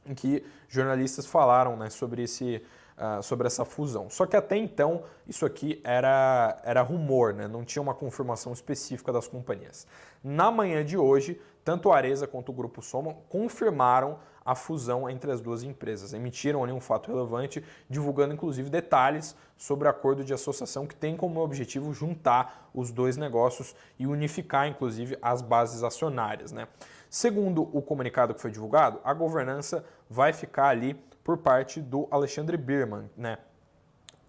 em 0.06 0.14
que 0.14 0.44
jornalistas 0.68 1.26
falaram, 1.26 1.76
né, 1.76 1.88
sobre 1.90 2.22
esse 2.22 2.62
uh, 2.96 3.22
sobre 3.22 3.46
essa 3.46 3.64
fusão. 3.64 4.08
Só 4.08 4.26
que 4.26 4.36
até 4.36 4.56
então 4.56 5.02
isso 5.26 5.44
aqui 5.44 5.80
era, 5.84 6.60
era 6.64 6.82
rumor, 6.82 7.34
né? 7.34 7.48
não 7.48 7.64
tinha 7.64 7.82
uma 7.82 7.94
confirmação 7.94 8.52
específica 8.52 9.12
das 9.12 9.28
companhias. 9.28 9.86
Na 10.22 10.50
manhã 10.50 10.84
de 10.84 10.96
hoje, 10.96 11.40
tanto 11.64 11.90
a 11.90 11.96
Areza 11.96 12.26
quanto 12.26 12.50
o 12.50 12.52
Grupo 12.52 12.82
Soma 12.82 13.14
confirmaram 13.28 14.18
a 14.44 14.54
fusão 14.54 15.08
entre 15.08 15.30
as 15.30 15.40
duas 15.40 15.62
empresas. 15.62 16.12
Emitiram 16.12 16.62
ali 16.62 16.72
um 16.72 16.80
fato 16.80 17.10
relevante, 17.10 17.64
divulgando 17.88 18.34
inclusive 18.34 18.68
detalhes 18.68 19.36
sobre 19.56 19.86
o 19.86 19.90
acordo 19.90 20.24
de 20.24 20.34
associação 20.34 20.86
que 20.86 20.94
tem 20.94 21.16
como 21.16 21.40
objetivo 21.40 21.92
juntar 21.92 22.70
os 22.74 22.90
dois 22.90 23.16
negócios 23.16 23.74
e 23.98 24.06
unificar 24.06 24.66
inclusive 24.66 25.16
as 25.22 25.40
bases 25.42 25.82
acionárias. 25.82 26.52
Né? 26.52 26.66
Segundo 27.08 27.68
o 27.76 27.82
comunicado 27.82 28.34
que 28.34 28.40
foi 28.40 28.50
divulgado, 28.50 29.00
a 29.04 29.12
governança 29.12 29.84
vai 30.08 30.32
ficar 30.32 30.68
ali 30.68 30.94
por 31.22 31.38
parte 31.38 31.80
do 31.80 32.08
Alexandre 32.10 32.56
Birman, 32.56 33.08
né? 33.16 33.38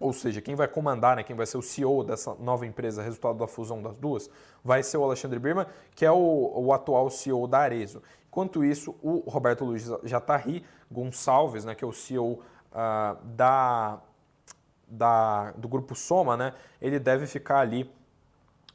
Ou 0.04 0.12
seja, 0.12 0.42
quem 0.42 0.54
vai 0.54 0.68
comandar, 0.68 1.16
né, 1.16 1.22
quem 1.22 1.34
vai 1.34 1.46
ser 1.46 1.56
o 1.56 1.62
CEO 1.62 2.04
dessa 2.04 2.34
nova 2.34 2.66
empresa, 2.66 3.02
resultado 3.02 3.38
da 3.38 3.46
fusão 3.46 3.80
das 3.80 3.96
duas, 3.96 4.28
vai 4.62 4.82
ser 4.82 4.98
o 4.98 5.02
Alexandre 5.02 5.38
Birman, 5.38 5.64
que 5.94 6.04
é 6.04 6.12
o, 6.12 6.52
o 6.54 6.74
atual 6.74 7.08
CEO 7.08 7.46
da 7.46 7.60
Arezo. 7.60 8.02
Enquanto 8.28 8.62
isso, 8.62 8.94
o 9.02 9.20
Roberto 9.26 9.64
Luiz 9.64 9.90
Jatarri 10.02 10.62
Gonçalves, 10.92 11.64
né, 11.64 11.74
que 11.74 11.82
é 11.82 11.86
o 11.86 11.92
CEO 11.92 12.42
ah, 12.70 13.16
da, 13.22 13.98
da, 14.86 15.52
do 15.52 15.68
grupo 15.68 15.94
Soma, 15.94 16.36
né, 16.36 16.52
ele 16.82 16.98
deve 16.98 17.26
ficar 17.26 17.60
ali 17.60 17.90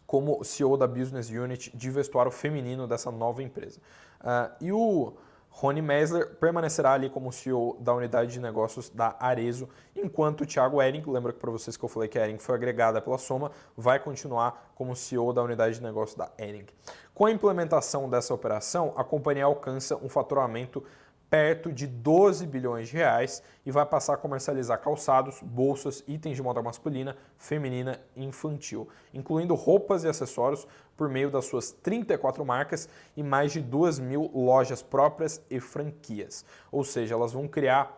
como 0.08 0.44
CEO 0.44 0.78
da 0.78 0.88
Business 0.88 1.30
Unit 1.30 1.78
de 1.78 1.92
vestuário 1.92 2.32
feminino 2.32 2.88
dessa 2.88 3.12
nova 3.12 3.44
empresa. 3.44 3.80
Uh, 4.20 4.66
e 4.66 4.72
o 4.72 5.14
Rony 5.50 5.82
Mesler 5.82 6.36
permanecerá 6.36 6.94
ali 6.94 7.10
como 7.10 7.32
CEO 7.32 7.78
da 7.80 7.94
unidade 7.94 8.32
de 8.32 8.40
negócios 8.40 8.90
da 8.90 9.16
Arezo, 9.20 9.68
enquanto 9.96 10.42
o 10.42 10.46
Thiago 10.46 10.82
Ering, 10.82 11.04
lembra 11.06 11.34
para 11.34 11.52
vocês 11.52 11.76
que 11.76 11.84
eu 11.84 11.90
falei 11.90 12.08
que 12.08 12.18
a 12.18 12.24
Ering 12.24 12.38
foi 12.38 12.56
agregada 12.56 13.02
pela 13.02 13.18
Soma, 13.18 13.52
vai 13.76 14.00
continuar 14.00 14.72
como 14.76 14.96
CEO 14.96 15.34
da 15.34 15.44
unidade 15.44 15.76
de 15.76 15.84
negócios 15.84 16.16
da 16.16 16.32
Ering. 16.38 16.66
Com 17.14 17.26
a 17.26 17.32
implementação 17.32 18.10
dessa 18.10 18.34
operação, 18.34 18.94
a 18.96 19.04
companhia 19.04 19.44
alcança 19.46 19.98
um 19.98 20.08
faturamento 20.08 20.84
perto 21.30 21.72
de 21.72 21.86
12 21.86 22.48
bilhões 22.48 22.90
de 22.90 22.98
reais 22.98 23.44
e 23.66 23.72
vai 23.72 23.86
passar 23.86 24.16
a 24.16 24.18
comercializar 24.18 24.80
calçados, 24.82 25.40
bolsas, 25.42 26.04
itens 26.08 26.36
de 26.36 26.42
moda 26.42 26.62
masculina, 26.62 27.16
feminina 27.38 28.00
e 28.16 28.26
infantil, 28.26 28.88
incluindo 29.14 29.54
roupas 29.54 30.04
e 30.04 30.08
acessórios 30.08 30.68
por 30.98 31.08
meio 31.08 31.30
das 31.30 31.46
suas 31.46 31.72
34 31.72 32.44
marcas 32.44 32.90
e 33.16 33.22
mais 33.22 33.52
de 33.52 33.62
2 33.62 34.00
mil 34.00 34.30
lojas 34.34 34.82
próprias 34.82 35.42
e 35.50 35.60
franquias. 35.60 36.44
Ou 36.72 36.84
seja, 36.84 37.14
elas 37.14 37.32
vão 37.32 37.48
criar 37.48 37.96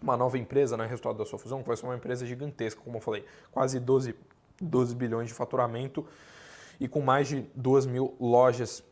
uma 0.00 0.16
nova 0.16 0.38
empresa, 0.38 0.76
né, 0.76 0.86
resultado 0.86 1.18
da 1.18 1.24
sua 1.24 1.38
fusão, 1.38 1.62
que 1.62 1.68
vai 1.68 1.76
ser 1.76 1.86
uma 1.86 1.96
empresa 1.96 2.24
gigantesca, 2.26 2.80
como 2.82 2.98
eu 2.98 3.00
falei, 3.00 3.24
quase 3.50 3.80
12, 3.80 4.14
12 4.60 4.94
bilhões 4.94 5.28
de 5.28 5.34
faturamento 5.34 6.06
e 6.78 6.86
com 6.86 7.00
mais 7.00 7.28
de 7.28 7.46
2 7.54 7.86
mil 7.86 8.14
lojas 8.20 8.84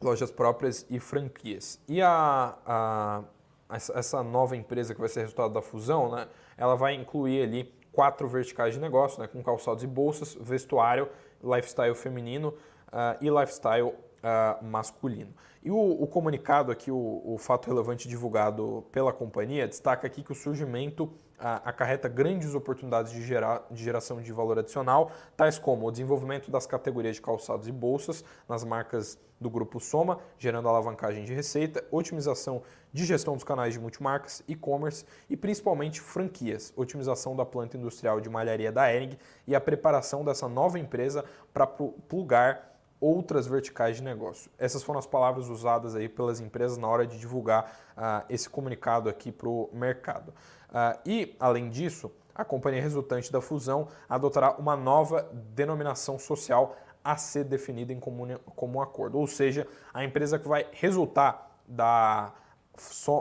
lojas 0.00 0.30
próprias 0.30 0.86
e 0.88 1.00
franquias. 1.00 1.80
E 1.88 2.00
a, 2.00 2.56
a, 2.66 3.24
essa 3.70 4.22
nova 4.22 4.56
empresa 4.56 4.94
que 4.94 5.00
vai 5.00 5.08
ser 5.08 5.20
resultado 5.20 5.52
da 5.52 5.62
fusão, 5.62 6.10
né, 6.10 6.28
ela 6.56 6.74
vai 6.74 6.94
incluir 6.94 7.42
ali 7.42 7.74
quatro 7.92 8.28
verticais 8.28 8.74
de 8.74 8.80
negócio, 8.80 9.20
né, 9.20 9.26
com 9.26 9.42
calçados 9.42 9.82
e 9.82 9.86
bolsas, 9.86 10.36
vestuário, 10.40 11.08
lifestyle 11.42 11.94
feminino 11.94 12.54
uh, 12.88 13.16
e 13.20 13.28
lifestyle 13.28 13.88
uh, 13.88 14.64
masculino. 14.64 15.34
E 15.62 15.70
o, 15.70 16.02
o 16.02 16.06
comunicado 16.06 16.70
aqui, 16.70 16.90
o, 16.90 17.22
o, 17.24 17.36
fato 17.38 17.66
relevante 17.66 18.08
divulgado 18.08 18.84
pela 18.92 19.12
companhia, 19.12 19.66
destaca 19.66 20.06
aqui 20.06 20.22
que 20.22 20.32
o 20.32 20.34
surgimento 20.34 21.12
acarreta 21.38 22.08
grandes 22.08 22.54
oportunidades 22.54 23.12
de, 23.12 23.22
gerar, 23.22 23.64
de 23.70 23.82
geração 23.82 24.20
de 24.20 24.32
valor 24.32 24.58
adicional, 24.58 25.12
tais 25.36 25.58
como 25.58 25.86
o 25.86 25.90
desenvolvimento 25.90 26.50
das 26.50 26.66
categorias 26.66 27.16
de 27.16 27.22
calçados 27.22 27.68
e 27.68 27.72
bolsas 27.72 28.24
nas 28.48 28.64
marcas 28.64 29.18
do 29.40 29.48
grupo 29.48 29.78
Soma, 29.78 30.18
gerando 30.36 30.68
alavancagem 30.68 31.24
de 31.24 31.32
receita, 31.32 31.84
otimização 31.90 32.62
de 32.92 33.04
gestão 33.04 33.34
dos 33.34 33.44
canais 33.44 33.74
de 33.74 33.80
multimarcas, 33.80 34.42
e-commerce 34.48 35.04
e 35.30 35.36
principalmente 35.36 36.00
franquias, 36.00 36.72
otimização 36.76 37.36
da 37.36 37.44
planta 37.44 37.76
industrial 37.76 38.20
de 38.20 38.28
malharia 38.28 38.72
da 38.72 38.92
Ering 38.92 39.16
e 39.46 39.54
a 39.54 39.60
preparação 39.60 40.24
dessa 40.24 40.48
nova 40.48 40.78
empresa 40.78 41.24
para 41.52 41.66
plugar 41.66 42.77
outras 43.00 43.46
verticais 43.46 43.96
de 43.96 44.02
negócio. 44.02 44.50
Essas 44.58 44.82
foram 44.82 44.98
as 44.98 45.06
palavras 45.06 45.48
usadas 45.48 45.94
aí 45.94 46.08
pelas 46.08 46.40
empresas 46.40 46.76
na 46.76 46.88
hora 46.88 47.06
de 47.06 47.18
divulgar 47.18 47.72
uh, 47.96 48.24
esse 48.28 48.48
comunicado 48.48 49.08
aqui 49.08 49.30
para 49.30 49.48
o 49.48 49.70
mercado. 49.72 50.30
Uh, 50.68 50.98
e, 51.06 51.36
além 51.38 51.70
disso, 51.70 52.10
a 52.34 52.44
companhia 52.44 52.80
resultante 52.80 53.32
da 53.32 53.40
fusão 53.40 53.88
adotará 54.08 54.52
uma 54.52 54.76
nova 54.76 55.28
denominação 55.54 56.18
social 56.18 56.76
a 57.02 57.16
ser 57.16 57.44
definida 57.44 57.92
em 57.92 57.98
comum, 57.98 58.36
comum 58.54 58.80
acordo. 58.80 59.18
Ou 59.18 59.26
seja, 59.26 59.66
a 59.92 60.04
empresa 60.04 60.38
que 60.38 60.46
vai 60.46 60.66
resultar 60.72 61.58
da, 61.66 62.32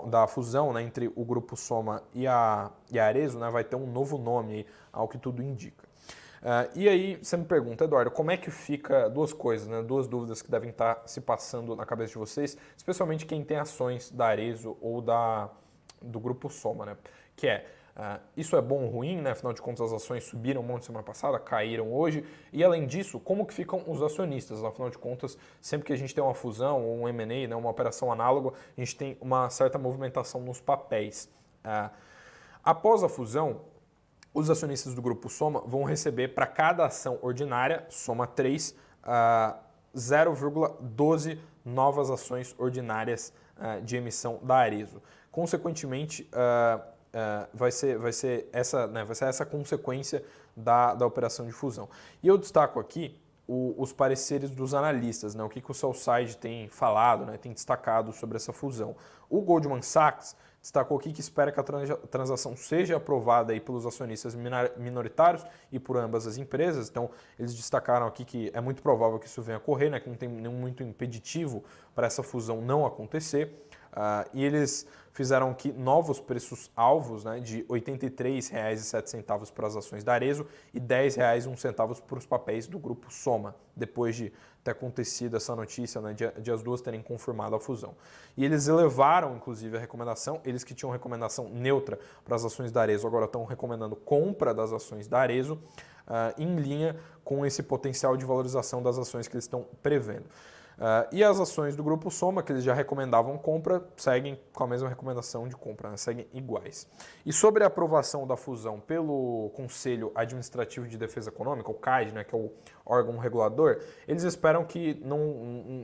da 0.07 0.27
fusão 0.27 0.73
né, 0.73 0.81
entre 0.81 1.11
o 1.15 1.23
grupo 1.23 1.55
Soma 1.55 2.03
e 2.13 2.27
a, 2.27 2.71
e 2.91 2.99
a 2.99 3.05
Arezo 3.05 3.39
né, 3.39 3.49
vai 3.49 3.63
ter 3.63 3.75
um 3.75 3.87
novo 3.87 4.17
nome, 4.17 4.65
ao 4.91 5.07
que 5.07 5.17
tudo 5.17 5.41
indica. 5.41 5.86
Uh, 6.47 6.79
e 6.79 6.87
aí 6.87 7.19
você 7.21 7.35
me 7.35 7.43
pergunta, 7.43 7.83
Eduardo, 7.83 8.09
como 8.09 8.31
é 8.31 8.37
que 8.37 8.49
fica 8.49 9.09
duas 9.09 9.33
coisas, 9.33 9.67
né, 9.67 9.83
duas 9.83 10.07
dúvidas 10.07 10.41
que 10.41 10.49
devem 10.49 10.69
estar 10.69 11.03
se 11.05 11.19
passando 11.19 11.75
na 11.75 11.85
cabeça 11.85 12.13
de 12.13 12.17
vocês, 12.17 12.57
especialmente 12.77 13.25
quem 13.25 13.43
tem 13.43 13.57
ações 13.57 14.09
da 14.09 14.27
Arezo 14.27 14.77
ou 14.79 15.01
da, 15.01 15.49
do 16.01 16.21
grupo 16.21 16.49
Soma, 16.49 16.85
né? 16.85 16.97
Que 17.35 17.47
é, 17.47 17.65
uh, 17.97 18.21
isso 18.37 18.55
é 18.55 18.61
bom 18.61 18.85
ou 18.85 18.89
ruim, 18.89 19.19
né? 19.19 19.31
Afinal 19.31 19.51
de 19.51 19.61
contas, 19.61 19.87
as 19.87 20.01
ações 20.01 20.23
subiram 20.23 20.61
um 20.61 20.63
monte 20.63 20.85
semana 20.85 21.03
passada, 21.03 21.37
caíram 21.37 21.93
hoje. 21.93 22.23
E 22.53 22.63
além 22.63 22.87
disso, 22.87 23.19
como 23.19 23.45
que 23.45 23.53
ficam 23.53 23.83
os 23.85 24.01
acionistas? 24.01 24.63
Afinal 24.63 24.89
de 24.89 24.97
contas, 24.97 25.37
sempre 25.59 25.85
que 25.85 25.91
a 25.91 25.97
gente 25.97 26.15
tem 26.15 26.23
uma 26.23 26.33
fusão 26.33 26.81
ou 26.81 27.01
um 27.01 27.09
M&A, 27.09 27.45
né, 27.45 27.55
uma 27.57 27.69
operação 27.69 28.09
análoga, 28.09 28.53
a 28.77 28.79
gente 28.79 28.95
tem 28.95 29.17
uma 29.19 29.49
certa 29.49 29.77
movimentação 29.77 30.39
nos 30.39 30.61
papéis. 30.61 31.29
Uh, 31.65 31.91
após 32.63 33.03
a 33.03 33.09
fusão, 33.09 33.59
os 34.37 34.51
acionistas 34.51 34.93
do 34.93 35.01
grupo 35.01 35.29
Soma 35.29 35.63
vão 35.65 35.83
receber 35.83 36.27
para 36.27 36.45
cada 36.45 36.85
ação 36.85 37.17
ordinária, 37.23 37.87
Soma 37.89 38.27
3, 38.27 38.69
uh, 39.03 39.57
0,12 39.95 41.39
novas 41.65 42.11
ações 42.11 42.53
ordinárias 42.59 43.33
uh, 43.57 43.81
de 43.81 43.95
emissão 43.95 44.39
da 44.43 44.57
Arezo. 44.57 45.01
Consequentemente, 45.31 46.29
uh, 46.31 46.77
uh, 46.77 47.47
vai, 47.51 47.71
ser, 47.71 47.97
vai, 47.97 48.13
ser 48.13 48.47
essa, 48.53 48.85
né, 48.85 49.03
vai 49.03 49.15
ser 49.15 49.25
essa 49.25 49.43
consequência 49.43 50.23
da, 50.55 50.93
da 50.93 51.07
operação 51.07 51.47
de 51.47 51.51
fusão. 51.51 51.89
E 52.21 52.27
eu 52.27 52.37
destaco 52.37 52.79
aqui 52.79 53.19
o, 53.47 53.73
os 53.75 53.91
pareceres 53.91 54.51
dos 54.51 54.75
analistas, 54.75 55.33
né, 55.33 55.43
o 55.43 55.49
que, 55.49 55.61
que 55.61 55.71
o 55.71 55.73
Southside 55.73 56.37
tem 56.37 56.69
falado, 56.69 57.25
né, 57.25 57.37
tem 57.37 57.53
destacado 57.53 58.13
sobre 58.13 58.35
essa 58.35 58.53
fusão. 58.53 58.95
O 59.31 59.41
Goldman 59.41 59.81
Sachs 59.81 60.35
destacou 60.67 60.97
aqui 60.97 61.13
que 61.13 61.21
espera 61.21 61.49
que 61.49 61.59
a 61.61 61.63
transação 61.63 62.53
seja 62.57 62.97
aprovada 62.97 63.53
aí 63.53 63.59
pelos 63.59 63.85
acionistas 63.85 64.35
minoritários 64.77 65.45
e 65.71 65.79
por 65.79 65.95
ambas 65.95 66.27
as 66.27 66.37
empresas. 66.37 66.89
Então, 66.89 67.09
eles 67.39 67.55
destacaram 67.55 68.05
aqui 68.05 68.25
que 68.25 68.51
é 68.53 68.59
muito 68.59 68.81
provável 68.81 69.17
que 69.17 69.27
isso 69.27 69.41
venha 69.41 69.57
a 69.57 69.59
ocorrer, 69.59 69.89
né, 69.89 69.97
que 70.01 70.09
não 70.09 70.17
tem 70.17 70.27
nenhum 70.27 70.51
muito 70.51 70.83
impeditivo 70.83 71.63
para 71.95 72.05
essa 72.05 72.21
fusão 72.21 72.61
não 72.61 72.85
acontecer. 72.85 73.66
Uh, 73.93 74.29
e 74.33 74.43
eles 74.43 74.85
fizeram 75.17 75.49
aqui 75.49 75.71
novos 75.71 76.19
preços 76.19 76.69
alvos 76.75 77.23
né, 77.23 77.39
de 77.39 77.65
R$ 77.69 77.81
83,07 77.81 79.51
para 79.51 79.65
as 79.65 79.75
ações 79.75 80.03
da 80.03 80.13
Arezo 80.13 80.45
e 80.71 80.77
R$ 80.77 80.85
10,01 80.85 82.01
para 82.01 82.17
os 82.19 82.25
papéis 82.25 82.67
do 82.67 82.77
grupo 82.77 83.11
Soma, 83.11 83.55
depois 83.75 84.15
de 84.15 84.31
ter 84.63 84.71
acontecido 84.71 85.35
essa 85.35 85.55
notícia, 85.55 85.99
né, 86.01 86.13
de, 86.13 86.29
de, 86.39 86.51
as 86.51 86.61
duas 86.61 86.81
terem 86.81 87.01
confirmado 87.01 87.55
a 87.55 87.59
fusão. 87.59 87.95
E 88.35 88.45
eles 88.45 88.67
elevaram, 88.67 89.35
inclusive, 89.35 89.75
a 89.75 89.79
recomendação, 89.79 90.39
eles 90.45 90.63
que 90.63 90.75
tinham 90.75 90.91
recomendação 90.91 91.49
neutra 91.49 91.97
para 92.23 92.35
as 92.35 92.45
ações 92.45 92.71
da 92.71 92.81
Arezo, 92.81 93.07
agora 93.07 93.25
estão 93.25 93.43
recomendando 93.43 93.95
compra 93.95 94.53
das 94.53 94.71
ações 94.71 95.07
da 95.07 95.19
Arezo, 95.19 95.55
uh, 96.07 96.39
em 96.39 96.57
linha 96.57 96.95
com 97.23 97.45
esse 97.45 97.63
potencial 97.63 98.15
de 98.15 98.25
valorização 98.25 98.83
das 98.83 98.97
ações 98.97 99.27
que 99.27 99.35
eles 99.35 99.45
estão 99.45 99.65
prevendo. 99.81 100.25
Uh, 100.77 101.09
e 101.11 101.23
as 101.23 101.39
ações 101.39 101.75
do 101.75 101.83
grupo 101.83 102.11
Soma, 102.11 102.43
que 102.43 102.51
eles 102.51 102.63
já 102.63 102.71
recomendavam 102.71 103.35
compra, 103.35 103.83
seguem 103.95 104.39
com 104.53 104.63
a 104.63 104.67
mesma 104.67 104.87
recomendação 104.87 105.47
de 105.47 105.55
compra, 105.55 105.89
né? 105.89 105.97
seguem 105.97 106.27
iguais. 106.31 106.87
E 107.25 107.33
sobre 107.33 107.63
a 107.63 107.67
aprovação 107.67 108.27
da 108.27 108.37
fusão 108.37 108.79
pelo 108.79 109.51
Conselho 109.55 110.11
Administrativo 110.13 110.87
de 110.87 110.95
Defesa 110.95 111.29
Econômica, 111.29 111.71
o 111.71 111.73
CAD, 111.73 112.11
né, 112.11 112.23
que 112.23 112.35
é 112.35 112.37
o 112.37 112.51
órgão 112.85 113.17
regulador, 113.17 113.79
eles 114.07 114.21
esperam 114.21 114.63
que 114.63 115.01
não, 115.03 115.17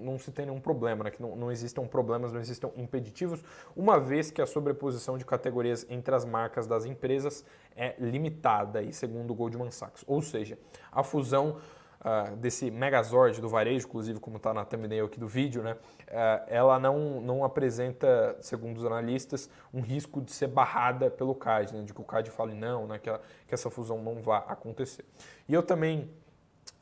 não 0.03 0.19
se 0.19 0.31
tenha 0.31 0.45
nenhum 0.45 0.61
problema, 0.61 1.05
né, 1.05 1.09
que 1.09 1.21
não, 1.21 1.35
não 1.35 1.51
existam 1.51 1.87
problemas, 1.87 2.31
não 2.31 2.39
existam 2.39 2.69
impeditivos, 2.77 3.43
uma 3.75 3.99
vez 3.99 4.29
que 4.29 4.43
a 4.43 4.45
sobreposição 4.45 5.17
de 5.17 5.25
categorias 5.25 5.87
entre 5.89 6.13
as 6.13 6.23
marcas 6.23 6.67
das 6.67 6.85
empresas 6.85 7.43
é 7.75 7.95
limitada, 7.97 8.77
aí, 8.77 8.93
segundo 8.93 9.31
o 9.31 9.35
Goldman 9.35 9.71
Sachs. 9.71 10.03
Ou 10.05 10.21
seja, 10.21 10.55
a 10.91 11.03
fusão 11.03 11.57
uh, 12.03 12.35
desse 12.35 12.69
Megazord 12.69 13.39
do 13.41 13.49
varejo, 13.49 13.87
inclusive 13.87 14.19
como 14.19 14.37
está 14.37 14.53
na 14.53 14.65
thumbnail 14.65 15.05
aqui 15.05 15.19
do 15.19 15.27
vídeo, 15.27 15.63
né, 15.63 15.73
uh, 15.73 16.43
ela 16.47 16.79
não, 16.79 17.21
não 17.21 17.43
apresenta, 17.43 18.35
segundo 18.41 18.77
os 18.77 18.85
analistas, 18.85 19.49
um 19.73 19.81
risco 19.81 20.21
de 20.21 20.31
ser 20.31 20.47
barrada 20.47 21.09
pelo 21.09 21.33
CAD, 21.33 21.73
né, 21.73 21.81
de 21.83 21.93
que 21.93 22.01
o 22.01 22.03
CAD 22.03 22.29
fale 22.29 22.53
não, 22.53 22.87
né, 22.87 22.99
que, 22.99 23.09
que 23.47 23.53
essa 23.53 23.69
fusão 23.69 24.01
não 24.01 24.21
vá 24.21 24.39
acontecer. 24.39 25.05
E 25.47 25.53
eu 25.53 25.63
também 25.63 26.09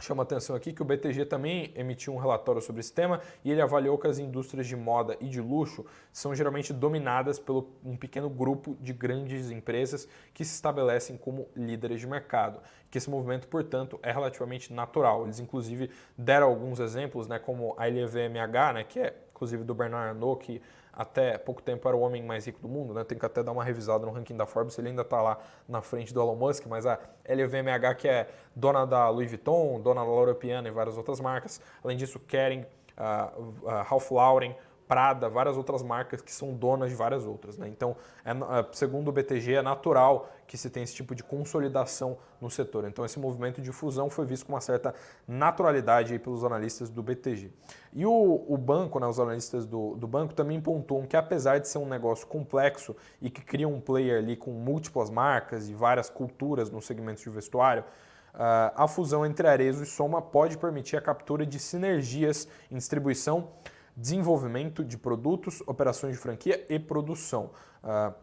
chama 0.02 0.24
atenção 0.24 0.56
aqui 0.56 0.74
que 0.74 0.82
o 0.82 0.86
BTG 0.86 1.26
também 1.26 1.72
emitiu 1.76 2.14
um 2.14 2.18
relatório 2.18 2.62
sobre 2.62 2.82
esse 2.82 2.92
tema 2.94 3.22
e 3.44 3.52
ele 3.52 3.62
avaliou 3.62 3.98
que 3.98 4.08
as 4.08 4.20
indústrias 4.20 4.68
de 4.68 4.76
moda 4.76 5.16
e 5.20 5.28
de 5.28 5.40
luxo 5.40 5.86
são 6.12 6.34
geralmente 6.36 6.74
dominadas 6.74 7.40
por 7.40 7.68
um 7.84 7.96
pequeno 7.96 8.30
grupo 8.30 8.76
de 8.80 8.94
grandes 8.94 9.52
empresas 9.52 10.08
que 10.34 10.44
se 10.44 10.54
estabelecem 10.54 11.18
como 11.18 11.48
líderes 11.56 12.00
de 12.00 12.08
mercado. 12.08 12.60
Que 12.90 12.98
esse 12.98 13.10
movimento, 13.10 13.48
portanto, 13.48 14.00
é 14.04 14.12
relativamente 14.12 14.74
natural. 14.74 15.24
Eles, 15.24 15.40
inclusive, 15.40 15.90
deram 16.18 16.48
alguns 16.48 16.80
exemplos, 16.80 17.28
né, 17.28 17.40
como 17.40 17.74
a 17.78 17.86
LVMH, 17.88 18.74
né, 18.74 18.84
que 18.84 19.00
é 19.00 19.16
inclusive 19.42 19.64
do 19.64 19.74
Bernard 19.74 20.10
Arnault, 20.10 20.46
que 20.46 20.62
até 20.94 21.38
pouco 21.38 21.62
tempo 21.62 21.88
era 21.88 21.96
o 21.96 22.02
homem 22.02 22.22
mais 22.22 22.46
rico 22.46 22.60
do 22.60 22.68
mundo, 22.68 22.94
né? 22.94 23.04
Tem 23.04 23.18
que 23.18 23.26
até 23.26 23.42
dar 23.42 23.52
uma 23.52 23.64
revisada 23.64 24.06
no 24.06 24.12
ranking 24.12 24.36
da 24.36 24.46
Forbes, 24.46 24.78
ele 24.78 24.90
ainda 24.90 25.02
está 25.02 25.22
lá 25.22 25.38
na 25.68 25.82
frente 25.82 26.14
do 26.14 26.22
Elon 26.22 26.36
Musk, 26.36 26.66
mas 26.68 26.86
a 26.86 27.00
LVMH 27.26 27.96
que 27.96 28.08
é 28.08 28.30
dona 28.56 28.86
da 28.86 29.10
Louis 29.10 29.30
Vuitton, 29.30 29.80
dona 29.80 30.02
da 30.02 30.08
Laura 30.08 30.36
Piana 30.36 30.68
e 30.68 30.72
várias 30.72 30.98
outras 30.98 31.20
marcas. 31.20 31.62
Além 31.84 31.98
disso, 31.98 32.20
Kering, 32.20 32.66
uh, 32.98 33.42
uh, 33.42 33.84
Ralph 33.84 34.12
Lauren, 34.12 34.56
Prada, 34.92 35.30
várias 35.30 35.56
outras 35.56 35.82
marcas 35.82 36.22
que 36.22 36.34
são 36.34 36.54
donas 36.54 36.90
de 36.90 36.96
várias 36.98 37.26
outras. 37.26 37.58
Né? 37.58 37.70
Então, 37.70 37.96
é, 38.26 38.32
é, 38.32 38.36
segundo 38.74 39.08
o 39.08 39.12
BTG, 39.14 39.54
é 39.54 39.62
natural 39.62 40.30
que 40.46 40.58
se 40.58 40.70
tenha 40.70 40.84
esse 40.84 40.94
tipo 40.94 41.16
de 41.16 41.24
consolidação 41.24 42.18
no 42.42 42.52
setor. 42.52 42.84
Então, 42.84 43.06
esse 43.06 43.18
movimento 43.18 43.62
de 43.62 43.72
fusão 43.72 44.10
foi 44.10 44.26
visto 44.26 44.46
com 44.46 44.52
uma 44.52 44.60
certa 44.60 44.94
naturalidade 45.26 46.20
pelos 46.20 46.44
analistas 46.44 46.90
do 46.90 47.02
BTG. 47.02 47.54
E 47.94 48.06
o, 48.06 48.44
o 48.46 48.58
banco, 48.58 49.00
né, 49.00 49.08
os 49.08 49.18
analistas 49.18 49.66
do, 49.66 49.96
do, 49.96 50.06
banco 50.10 50.34
também 50.34 50.60
pontuam 50.60 51.08
que, 51.08 51.16
apesar 51.16 51.60
de 51.60 51.70
ser 51.70 51.78
um 51.78 51.88
negócio 51.88 52.28
complexo 52.28 52.94
e 53.22 53.30
que 53.30 53.40
cria 53.40 53.70
um 53.70 53.80
player 53.80 54.18
ali 54.18 54.36
com 54.36 54.52
múltiplas 54.52 55.10
marcas 55.10 55.70
e 55.70 55.74
várias 55.74 56.10
culturas 56.10 56.70
no 56.70 56.82
segmento 56.82 57.22
de 57.24 57.30
vestuário, 57.30 57.86
Uh, 58.34 58.72
a 58.78 58.88
fusão 58.88 59.26
entre 59.26 59.46
Arezo 59.46 59.84
e 59.84 59.86
Soma 59.86 60.22
pode 60.22 60.58
permitir 60.58 60.96
a 60.96 61.02
captura 61.02 61.46
de 61.46 61.60
sinergias 61.60 62.48
em 62.72 62.78
distribuição 62.78 63.50
desenvolvimento 63.96 64.84
de 64.84 64.98
produtos, 64.98 65.62
operações 65.68 66.16
de 66.16 66.22
franquia 66.22 66.66
e 66.70 66.80
produção. 66.80 67.52
Uh, 67.84 68.14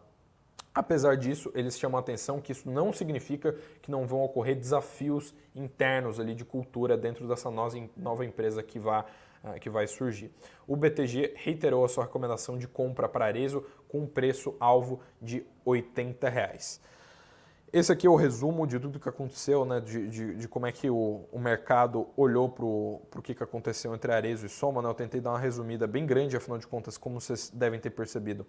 apesar 0.73 1.15
disso, 1.17 1.51
eles 1.53 1.77
chamam 1.77 1.97
a 1.97 2.01
atenção 2.01 2.41
que 2.41 2.51
isso 2.51 2.69
não 2.69 2.91
significa 2.91 3.55
que 3.81 3.91
não 3.91 4.07
vão 4.07 4.21
ocorrer 4.21 4.55
desafios 4.55 5.33
internos 5.55 6.19
ali 6.19 6.33
de 6.33 6.45
cultura 6.45 6.97
dentro 6.97 7.27
dessa 7.27 7.49
nova 7.49 8.25
empresa 8.25 8.63
que 8.63 8.79
vai, 8.79 9.01
uh, 9.43 9.59
que 9.59 9.69
vai 9.69 9.87
surgir. 9.87 10.31
O 10.67 10.75
BTG 10.75 11.33
reiterou 11.35 11.85
a 11.85 11.89
sua 11.89 12.05
recomendação 12.05 12.57
de 12.57 12.67
compra 12.67 13.07
para 13.07 13.25
Arezo 13.25 13.63
com 13.87 13.99
um 13.99 14.07
preço 14.07 14.55
alvo 14.59 14.99
de 15.21 15.45
80 15.65 16.29
reais. 16.29 16.81
Esse 17.71 17.91
aqui 17.91 18.07
é 18.07 18.09
o 18.09 18.15
resumo 18.15 18.65
de 18.65 18.79
tudo 18.79 18.99
que 18.99 19.07
aconteceu, 19.07 19.63
né, 19.63 19.79
de, 19.79 20.07
de, 20.09 20.35
de 20.35 20.47
como 20.47 20.65
é 20.65 20.71
que 20.71 20.89
o, 20.89 21.25
o 21.31 21.37
mercado 21.37 22.07
olhou 22.17 22.49
para 22.49 22.65
o 22.65 23.21
que, 23.21 23.35
que 23.35 23.43
aconteceu 23.43 23.93
entre 23.93 24.11
Arezo 24.11 24.47
e 24.47 24.49
Soma. 24.49 24.81
Né? 24.81 24.89
Eu 24.89 24.93
tentei 24.95 25.21
dar 25.21 25.31
uma 25.31 25.39
resumida 25.39 25.85
bem 25.85 26.05
grande, 26.05 26.35
afinal 26.35 26.57
de 26.57 26.65
contas, 26.65 26.97
como 26.97 27.21
vocês 27.21 27.49
devem 27.49 27.79
ter 27.79 27.91
percebido. 27.91 28.45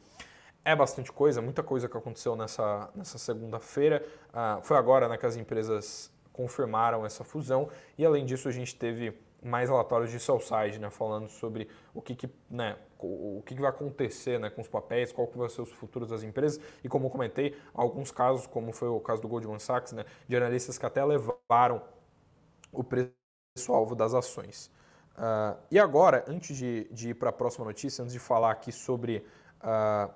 É 0.64 0.74
bastante 0.74 1.12
coisa, 1.12 1.42
muita 1.42 1.62
coisa 1.62 1.88
que 1.88 1.96
aconteceu 1.96 2.34
nessa, 2.34 2.90
nessa 2.94 3.18
segunda-feira. 3.18 4.04
Ah, 4.32 4.60
foi 4.62 4.76
agora 4.78 5.06
né, 5.08 5.18
que 5.18 5.26
as 5.26 5.36
empresas 5.36 6.10
confirmaram 6.32 7.04
essa 7.04 7.22
fusão 7.22 7.68
e, 7.98 8.04
além 8.06 8.24
disso, 8.24 8.48
a 8.48 8.52
gente 8.52 8.74
teve 8.74 9.12
mais 9.42 9.68
relatórios 9.68 10.10
de 10.10 10.18
Southside, 10.18 10.78
né, 10.78 10.90
falando 10.90 11.28
sobre 11.28 11.68
o 11.94 12.00
que, 12.00 12.14
que, 12.14 12.30
né, 12.50 12.76
o 13.06 13.42
que, 13.44 13.54
vai 13.54 13.70
acontecer 13.70 14.38
né, 14.38 14.50
com 14.50 14.60
os 14.60 14.68
papéis, 14.68 15.12
qual 15.12 15.26
que 15.26 15.38
vai 15.38 15.48
ser 15.48 15.62
os 15.62 15.70
futuros 15.72 16.08
das 16.08 16.22
empresas 16.22 16.60
e 16.82 16.88
como 16.88 17.06
eu 17.06 17.10
comentei, 17.10 17.56
alguns 17.74 18.10
casos, 18.10 18.46
como 18.46 18.72
foi 18.72 18.88
o 18.88 19.00
caso 19.00 19.22
do 19.22 19.28
Goldman 19.28 19.58
Sachs, 19.58 19.92
né, 19.92 20.04
de 20.28 20.36
analistas 20.36 20.78
que 20.78 20.86
até 20.86 21.04
levaram 21.04 21.82
o 22.72 22.84
preço-alvo 22.84 23.94
das 23.94 24.14
ações. 24.14 24.70
Uh, 25.16 25.56
e 25.70 25.78
agora, 25.78 26.24
antes 26.26 26.56
de, 26.56 26.88
de 26.90 27.10
ir 27.10 27.14
para 27.14 27.30
a 27.30 27.32
próxima 27.32 27.64
notícia, 27.64 28.02
antes 28.02 28.12
de 28.12 28.18
falar 28.18 28.52
aqui 28.52 28.72
sobre 28.72 29.24
uh, 29.62 30.10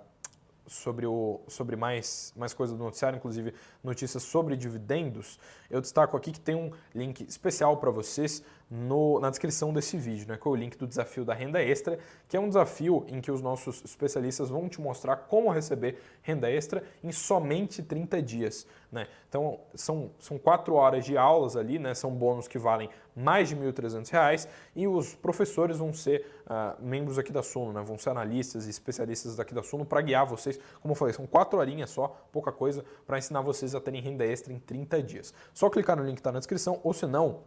sobre, 0.66 1.06
o, 1.06 1.40
sobre 1.48 1.76
mais, 1.76 2.32
mais 2.36 2.54
coisas 2.54 2.76
do 2.76 2.82
noticiário, 2.82 3.16
inclusive 3.16 3.54
notícias 3.82 4.22
sobre 4.22 4.56
dividendos, 4.56 5.38
eu 5.70 5.80
destaco 5.80 6.16
aqui 6.16 6.32
que 6.32 6.40
tem 6.40 6.54
um 6.54 6.70
link 6.94 7.22
especial 7.22 7.76
para 7.76 7.90
vocês 7.90 8.42
no, 8.70 9.20
na 9.20 9.30
descrição 9.30 9.72
desse 9.72 9.96
vídeo, 9.96 10.26
né, 10.26 10.36
que 10.40 10.48
é 10.48 10.50
o 10.50 10.54
link 10.54 10.76
do 10.76 10.86
desafio 10.86 11.24
da 11.24 11.34
renda 11.34 11.62
extra, 11.62 11.98
que 12.28 12.36
é 12.36 12.40
um 12.40 12.48
desafio 12.48 13.04
em 13.08 13.20
que 13.20 13.30
os 13.30 13.40
nossos 13.40 13.84
especialistas 13.84 14.48
vão 14.48 14.68
te 14.68 14.80
mostrar 14.80 15.16
como 15.16 15.50
receber 15.50 16.00
renda 16.22 16.50
extra 16.50 16.82
em 17.02 17.12
somente 17.12 17.82
30 17.82 18.22
dias. 18.22 18.66
Né? 18.90 19.06
Então, 19.28 19.60
são, 19.74 20.10
são 20.18 20.38
quatro 20.38 20.74
horas 20.74 21.04
de 21.04 21.16
aulas 21.16 21.56
ali, 21.56 21.78
né, 21.78 21.94
são 21.94 22.10
bônus 22.10 22.48
que 22.48 22.58
valem 22.58 22.88
mais 23.14 23.48
de 23.48 23.54
R$ 23.54 23.72
1.300 23.72 24.48
e 24.74 24.88
os 24.88 25.14
professores 25.14 25.78
vão 25.78 25.92
ser 25.92 26.26
uh, 26.46 26.82
membros 26.82 27.18
aqui 27.18 27.32
da 27.32 27.42
Suno, 27.42 27.72
né, 27.72 27.82
vão 27.82 27.98
ser 27.98 28.10
analistas 28.10 28.66
e 28.66 28.70
especialistas 28.70 29.36
daqui 29.36 29.54
da 29.54 29.62
Suno 29.62 29.84
para 29.84 30.00
guiar 30.00 30.26
vocês. 30.26 30.58
Como 30.80 30.92
eu 30.92 30.96
falei, 30.96 31.14
são 31.14 31.26
quatro 31.26 31.58
horinhas 31.58 31.90
só, 31.90 32.08
pouca 32.32 32.50
coisa, 32.50 32.84
para 33.06 33.18
ensinar 33.18 33.40
vocês 33.42 33.74
a 33.74 33.80
terem 33.80 34.00
renda 34.00 34.24
extra 34.24 34.52
em 34.52 34.58
30 34.58 35.02
dias. 35.02 35.34
Só 35.52 35.68
clicar 35.68 35.96
no 35.96 36.04
link 36.04 36.14
que 36.14 36.20
está 36.20 36.32
na 36.32 36.38
descrição, 36.38 36.80
ou 36.82 36.92
se 36.92 37.06
não, 37.06 37.40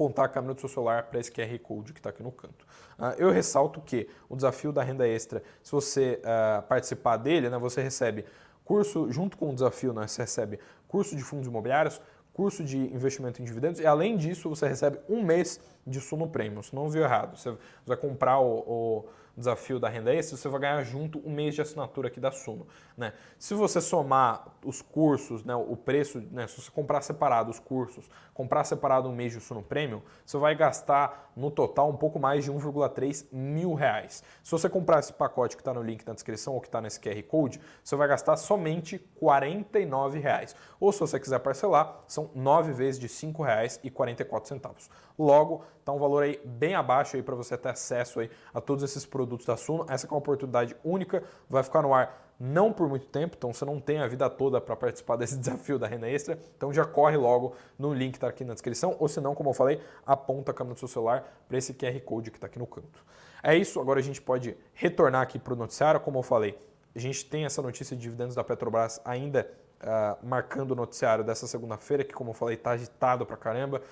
apontar 0.00 0.24
a 0.24 0.28
câmera 0.28 0.54
do 0.54 0.60
seu 0.60 0.68
celular 0.68 1.04
para 1.04 1.20
esse 1.20 1.30
QR 1.30 1.58
Code 1.58 1.92
que 1.92 2.00
está 2.00 2.08
aqui 2.08 2.22
no 2.22 2.32
canto. 2.32 2.64
Uh, 2.98 3.14
eu 3.18 3.30
ressalto 3.30 3.82
que 3.82 4.08
o 4.30 4.34
desafio 4.34 4.72
da 4.72 4.82
renda 4.82 5.06
extra, 5.06 5.42
se 5.62 5.70
você 5.70 6.20
uh, 6.20 6.62
participar 6.62 7.18
dele, 7.18 7.50
né, 7.50 7.58
você 7.58 7.82
recebe 7.82 8.24
curso, 8.64 9.12
junto 9.12 9.36
com 9.36 9.50
o 9.50 9.54
desafio, 9.54 9.92
né, 9.92 10.06
você 10.06 10.22
recebe 10.22 10.58
curso 10.88 11.14
de 11.14 11.22
fundos 11.22 11.46
imobiliários, 11.46 12.00
curso 12.32 12.64
de 12.64 12.78
investimento 12.78 13.42
em 13.42 13.44
dividendos 13.44 13.80
e 13.80 13.86
além 13.86 14.16
disso 14.16 14.48
você 14.48 14.66
recebe 14.66 14.98
um 15.06 15.22
mês 15.22 15.60
de 15.86 16.00
Suno 16.00 16.26
Premium. 16.26 16.62
Se 16.62 16.74
não 16.74 16.88
viu 16.88 17.02
errado, 17.02 17.36
você 17.36 17.54
vai 17.84 17.96
comprar 17.96 18.40
o, 18.40 18.58
o 18.66 19.04
desafio 19.40 19.80
da 19.80 19.88
renda 19.88 20.14
extra, 20.14 20.36
você 20.36 20.48
vai 20.48 20.60
ganhar 20.60 20.82
junto 20.84 21.18
um 21.26 21.32
mês 21.32 21.54
de 21.54 21.60
assinatura 21.60 22.08
aqui 22.08 22.20
da 22.20 22.30
Suno. 22.30 22.66
Né? 22.96 23.12
Se 23.38 23.54
você 23.54 23.80
somar 23.80 24.46
os 24.64 24.80
cursos, 24.80 25.42
né, 25.42 25.54
o 25.54 25.76
preço, 25.76 26.20
né, 26.30 26.46
se 26.46 26.60
você 26.60 26.70
comprar 26.70 27.00
separado 27.00 27.50
os 27.50 27.58
cursos, 27.58 28.08
comprar 28.34 28.64
separado 28.64 29.08
um 29.08 29.14
mês 29.14 29.32
de 29.32 29.40
Suno 29.40 29.62
Premium, 29.62 30.02
você 30.24 30.38
vai 30.38 30.54
gastar 30.54 31.32
no 31.34 31.50
total 31.50 31.90
um 31.90 31.96
pouco 31.96 32.18
mais 32.18 32.44
de 32.44 32.52
1,3 32.52 33.26
mil 33.32 33.74
reais. 33.74 34.22
Se 34.44 34.50
você 34.50 34.68
comprar 34.68 35.00
esse 35.00 35.12
pacote 35.12 35.56
que 35.56 35.62
está 35.62 35.74
no 35.74 35.82
link 35.82 36.06
na 36.06 36.12
descrição 36.12 36.54
ou 36.54 36.60
que 36.60 36.68
está 36.68 36.80
nesse 36.80 37.00
QR 37.00 37.22
Code, 37.24 37.60
você 37.82 37.96
vai 37.96 38.06
gastar 38.06 38.36
somente 38.36 38.98
49 38.98 40.18
reais. 40.18 40.54
Ou 40.78 40.92
se 40.92 41.00
você 41.00 41.18
quiser 41.18 41.38
parcelar, 41.40 42.02
são 42.06 42.30
9 42.34 42.72
vezes 42.72 43.00
de 43.00 43.06
R$ 43.06 43.32
5,44. 43.32 44.88
Logo, 45.18 45.64
está 45.90 45.92
um 45.92 45.98
valor 45.98 46.22
aí 46.22 46.40
bem 46.44 46.74
abaixo 46.74 47.16
aí 47.16 47.22
para 47.22 47.34
você 47.34 47.56
ter 47.58 47.68
acesso 47.68 48.20
aí 48.20 48.30
a 48.54 48.60
todos 48.60 48.84
esses 48.84 49.04
produtos 49.04 49.44
da 49.44 49.56
Suno. 49.56 49.84
Essa 49.88 50.06
é 50.06 50.10
uma 50.10 50.18
oportunidade 50.18 50.76
única, 50.84 51.22
vai 51.48 51.62
ficar 51.62 51.82
no 51.82 51.92
ar 51.92 52.28
não 52.38 52.72
por 52.72 52.88
muito 52.88 53.06
tempo, 53.06 53.34
então 53.36 53.52
você 53.52 53.66
não 53.66 53.78
tem 53.78 53.98
a 53.98 54.06
vida 54.06 54.30
toda 54.30 54.60
para 54.62 54.74
participar 54.74 55.16
desse 55.16 55.36
desafio 55.36 55.78
da 55.78 55.86
renda 55.86 56.08
extra, 56.08 56.38
então 56.56 56.72
já 56.72 56.86
corre 56.86 57.16
logo 57.16 57.54
no 57.78 57.92
link 57.92 58.12
que 58.12 58.16
está 58.16 58.28
aqui 58.28 58.44
na 58.44 58.54
descrição, 58.54 58.96
ou 58.98 59.08
se 59.08 59.20
não, 59.20 59.34
como 59.34 59.50
eu 59.50 59.54
falei, 59.54 59.82
aponta 60.06 60.50
a 60.50 60.54
câmera 60.54 60.74
do 60.74 60.78
seu 60.78 60.88
celular 60.88 61.24
para 61.46 61.58
esse 61.58 61.74
QR 61.74 62.00
Code 62.00 62.30
que 62.30 62.38
está 62.38 62.46
aqui 62.46 62.58
no 62.58 62.66
canto. 62.66 63.04
É 63.42 63.54
isso, 63.54 63.78
agora 63.78 64.00
a 64.00 64.02
gente 64.02 64.22
pode 64.22 64.56
retornar 64.72 65.20
aqui 65.20 65.38
para 65.38 65.52
o 65.52 65.56
noticiário, 65.56 66.00
como 66.00 66.18
eu 66.18 66.22
falei, 66.22 66.58
a 66.94 66.98
gente 66.98 67.24
tem 67.26 67.44
essa 67.44 67.60
notícia 67.60 67.94
de 67.94 68.02
dividendos 68.02 68.34
da 68.34 68.42
Petrobras 68.42 69.00
ainda 69.04 69.50
uh, 69.82 70.26
marcando 70.26 70.70
o 70.70 70.74
noticiário 70.74 71.22
dessa 71.22 71.46
segunda-feira, 71.46 72.04
que 72.04 72.14
como 72.14 72.30
eu 72.30 72.34
falei, 72.34 72.54
está 72.54 72.70
agitado 72.70 73.26
para 73.26 73.36
caramba. 73.36 73.82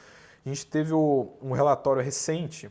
A 0.44 0.48
gente 0.48 0.66
teve 0.66 0.94
um 0.94 1.53
relatório 1.53 2.03
recente 2.03 2.70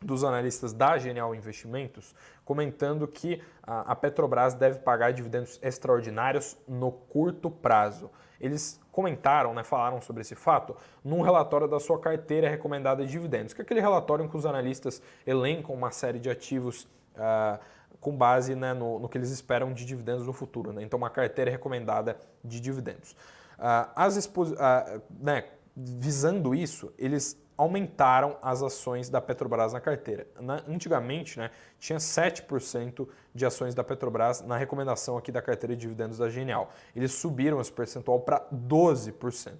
dos 0.00 0.24
analistas 0.24 0.72
da 0.72 0.98
Genial 0.98 1.34
Investimentos 1.34 2.14
comentando 2.44 3.08
que 3.08 3.42
a 3.62 3.94
Petrobras 3.96 4.54
deve 4.54 4.78
pagar 4.78 5.12
dividendos 5.12 5.58
extraordinários 5.62 6.56
no 6.68 6.92
curto 6.92 7.50
prazo. 7.50 8.10
Eles 8.40 8.80
comentaram, 8.92 9.52
né, 9.52 9.64
falaram 9.64 10.00
sobre 10.00 10.22
esse 10.22 10.34
fato 10.34 10.76
num 11.02 11.22
relatório 11.22 11.66
da 11.66 11.80
sua 11.80 11.98
carteira 11.98 12.48
recomendada 12.48 13.04
de 13.04 13.10
dividendos, 13.10 13.52
que 13.52 13.60
é 13.60 13.64
aquele 13.64 13.80
relatório 13.80 14.24
em 14.24 14.28
que 14.28 14.36
os 14.36 14.46
analistas 14.46 15.02
elencam 15.26 15.74
uma 15.74 15.90
série 15.90 16.18
de 16.18 16.30
ativos 16.30 16.84
uh, 17.16 17.58
com 18.00 18.16
base 18.16 18.54
né, 18.54 18.72
no, 18.72 18.98
no, 18.98 19.08
que 19.08 19.18
eles 19.18 19.30
esperam 19.30 19.72
de 19.72 19.84
dividendos 19.84 20.26
no 20.26 20.32
futuro. 20.32 20.72
Né? 20.72 20.82
Então, 20.82 20.96
uma 20.96 21.10
carteira 21.10 21.50
recomendada 21.50 22.16
de 22.44 22.60
dividendos. 22.60 23.12
Uh, 23.58 23.90
as 23.96 24.26
uh, 24.26 25.02
né, 25.18 25.46
visando 25.76 26.54
isso, 26.54 26.92
eles 26.96 27.38
aumentaram 27.56 28.36
as 28.42 28.62
ações 28.62 29.08
da 29.08 29.20
Petrobras 29.20 29.72
na 29.72 29.80
carteira. 29.80 30.26
Na, 30.38 30.62
antigamente, 30.68 31.38
né, 31.38 31.50
tinha 31.78 31.98
7% 31.98 33.08
de 33.34 33.46
ações 33.46 33.74
da 33.74 33.82
Petrobras 33.82 34.42
na 34.42 34.56
recomendação 34.56 35.16
aqui 35.16 35.32
da 35.32 35.40
carteira 35.40 35.74
de 35.74 35.80
dividendos 35.80 36.18
da 36.18 36.28
Genial. 36.28 36.70
Eles 36.94 37.12
subiram 37.12 37.60
esse 37.60 37.72
percentual 37.72 38.20
para 38.20 38.46
12%. 38.52 39.52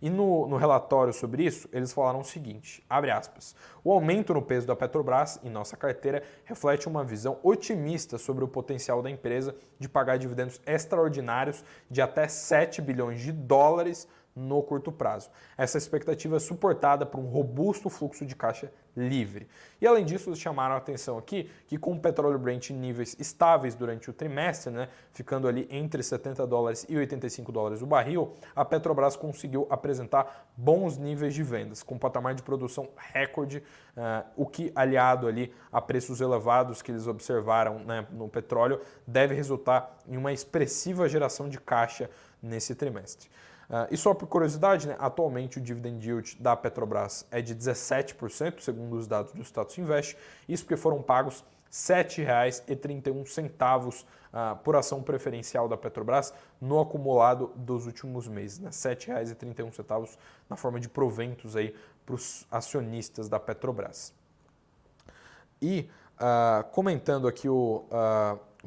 E 0.00 0.10
no, 0.10 0.48
no, 0.48 0.56
relatório 0.56 1.12
sobre 1.12 1.44
isso, 1.44 1.68
eles 1.72 1.92
falaram 1.92 2.20
o 2.20 2.24
seguinte, 2.24 2.84
abre 2.90 3.10
aspas, 3.10 3.54
o 3.84 3.92
aumento 3.92 4.34
no 4.34 4.42
peso 4.42 4.66
da 4.66 4.74
Petrobras 4.74 5.38
em 5.44 5.50
nossa 5.50 5.76
carteira 5.76 6.24
reflete 6.44 6.88
uma 6.88 7.04
visão 7.04 7.38
otimista 7.42 8.18
sobre 8.18 8.42
o 8.42 8.48
potencial 8.48 9.00
da 9.00 9.08
empresa 9.08 9.54
de 9.78 9.88
pagar 9.88 10.18
dividendos 10.18 10.60
extraordinários 10.66 11.64
de 11.88 12.02
até 12.02 12.26
7 12.26 12.82
bilhões 12.82 13.20
de 13.20 13.30
dólares 13.30 14.08
no 14.34 14.62
curto 14.62 14.90
prazo. 14.90 15.30
Essa 15.56 15.78
expectativa 15.78 16.36
é 16.36 16.40
suportada 16.40 17.04
por 17.04 17.20
um 17.20 17.26
robusto 17.26 17.88
fluxo 17.90 18.24
de 18.24 18.34
caixa 18.34 18.72
livre. 18.96 19.48
E 19.80 19.86
além 19.86 20.04
disso, 20.04 20.34
chamaram 20.36 20.74
a 20.74 20.78
atenção 20.78 21.16
aqui 21.16 21.50
que 21.66 21.78
com 21.78 21.92
o 21.92 21.98
petróleo 21.98 22.38
Brent 22.38 22.70
em 22.70 22.74
níveis 22.74 23.16
estáveis 23.18 23.74
durante 23.74 24.10
o 24.10 24.12
trimestre, 24.12 24.72
né, 24.72 24.88
ficando 25.12 25.48
ali 25.48 25.66
entre 25.70 26.02
70 26.02 26.46
dólares 26.46 26.86
e 26.88 26.96
85 26.96 27.50
dólares 27.50 27.82
o 27.82 27.86
barril, 27.86 28.36
a 28.54 28.64
Petrobras 28.64 29.16
conseguiu 29.16 29.66
apresentar 29.70 30.46
bons 30.56 30.98
níveis 30.98 31.34
de 31.34 31.42
vendas, 31.42 31.82
com 31.82 31.98
patamar 31.98 32.34
de 32.34 32.42
produção 32.42 32.88
recorde, 32.96 33.58
uh, 33.96 34.26
o 34.36 34.46
que 34.46 34.70
aliado 34.74 35.26
ali 35.26 35.52
a 35.70 35.80
preços 35.80 36.20
elevados 36.20 36.82
que 36.82 36.90
eles 36.90 37.06
observaram 37.06 37.78
né, 37.80 38.06
no 38.10 38.28
petróleo, 38.28 38.80
deve 39.06 39.34
resultar 39.34 39.96
em 40.06 40.16
uma 40.16 40.32
expressiva 40.32 41.08
geração 41.08 41.48
de 41.48 41.58
caixa 41.58 42.10
nesse 42.42 42.74
trimestre. 42.74 43.30
Uh, 43.72 43.88
e 43.90 43.96
só 43.96 44.12
por 44.12 44.26
curiosidade, 44.26 44.86
né, 44.86 44.94
atualmente 44.98 45.56
o 45.56 45.60
dividend 45.60 46.06
yield 46.06 46.36
da 46.38 46.54
Petrobras 46.54 47.26
é 47.30 47.40
de 47.40 47.56
17%, 47.56 48.60
segundo 48.60 48.96
os 48.96 49.06
dados 49.06 49.32
do 49.32 49.40
Status 49.40 49.78
Invest, 49.78 50.14
isso 50.46 50.64
porque 50.64 50.76
foram 50.76 51.00
pagos 51.00 51.40
R$ 51.40 52.04
7,31 52.04 54.04
uh, 54.04 54.56
por 54.56 54.76
ação 54.76 55.02
preferencial 55.02 55.68
da 55.68 55.78
Petrobras 55.78 56.34
no 56.60 56.80
acumulado 56.80 57.50
dos 57.56 57.86
últimos 57.86 58.28
meses, 58.28 58.58
né, 58.58 58.68
R$ 58.68 58.94
7,31 58.94 60.18
na 60.50 60.56
forma 60.56 60.78
de 60.78 60.90
proventos 60.90 61.54
para 62.04 62.14
os 62.14 62.46
acionistas 62.50 63.26
da 63.26 63.40
Petrobras. 63.40 64.12
E 65.62 65.88
uh, 66.18 66.62
comentando 66.72 67.26
aqui 67.26 67.48
o, 67.48 67.86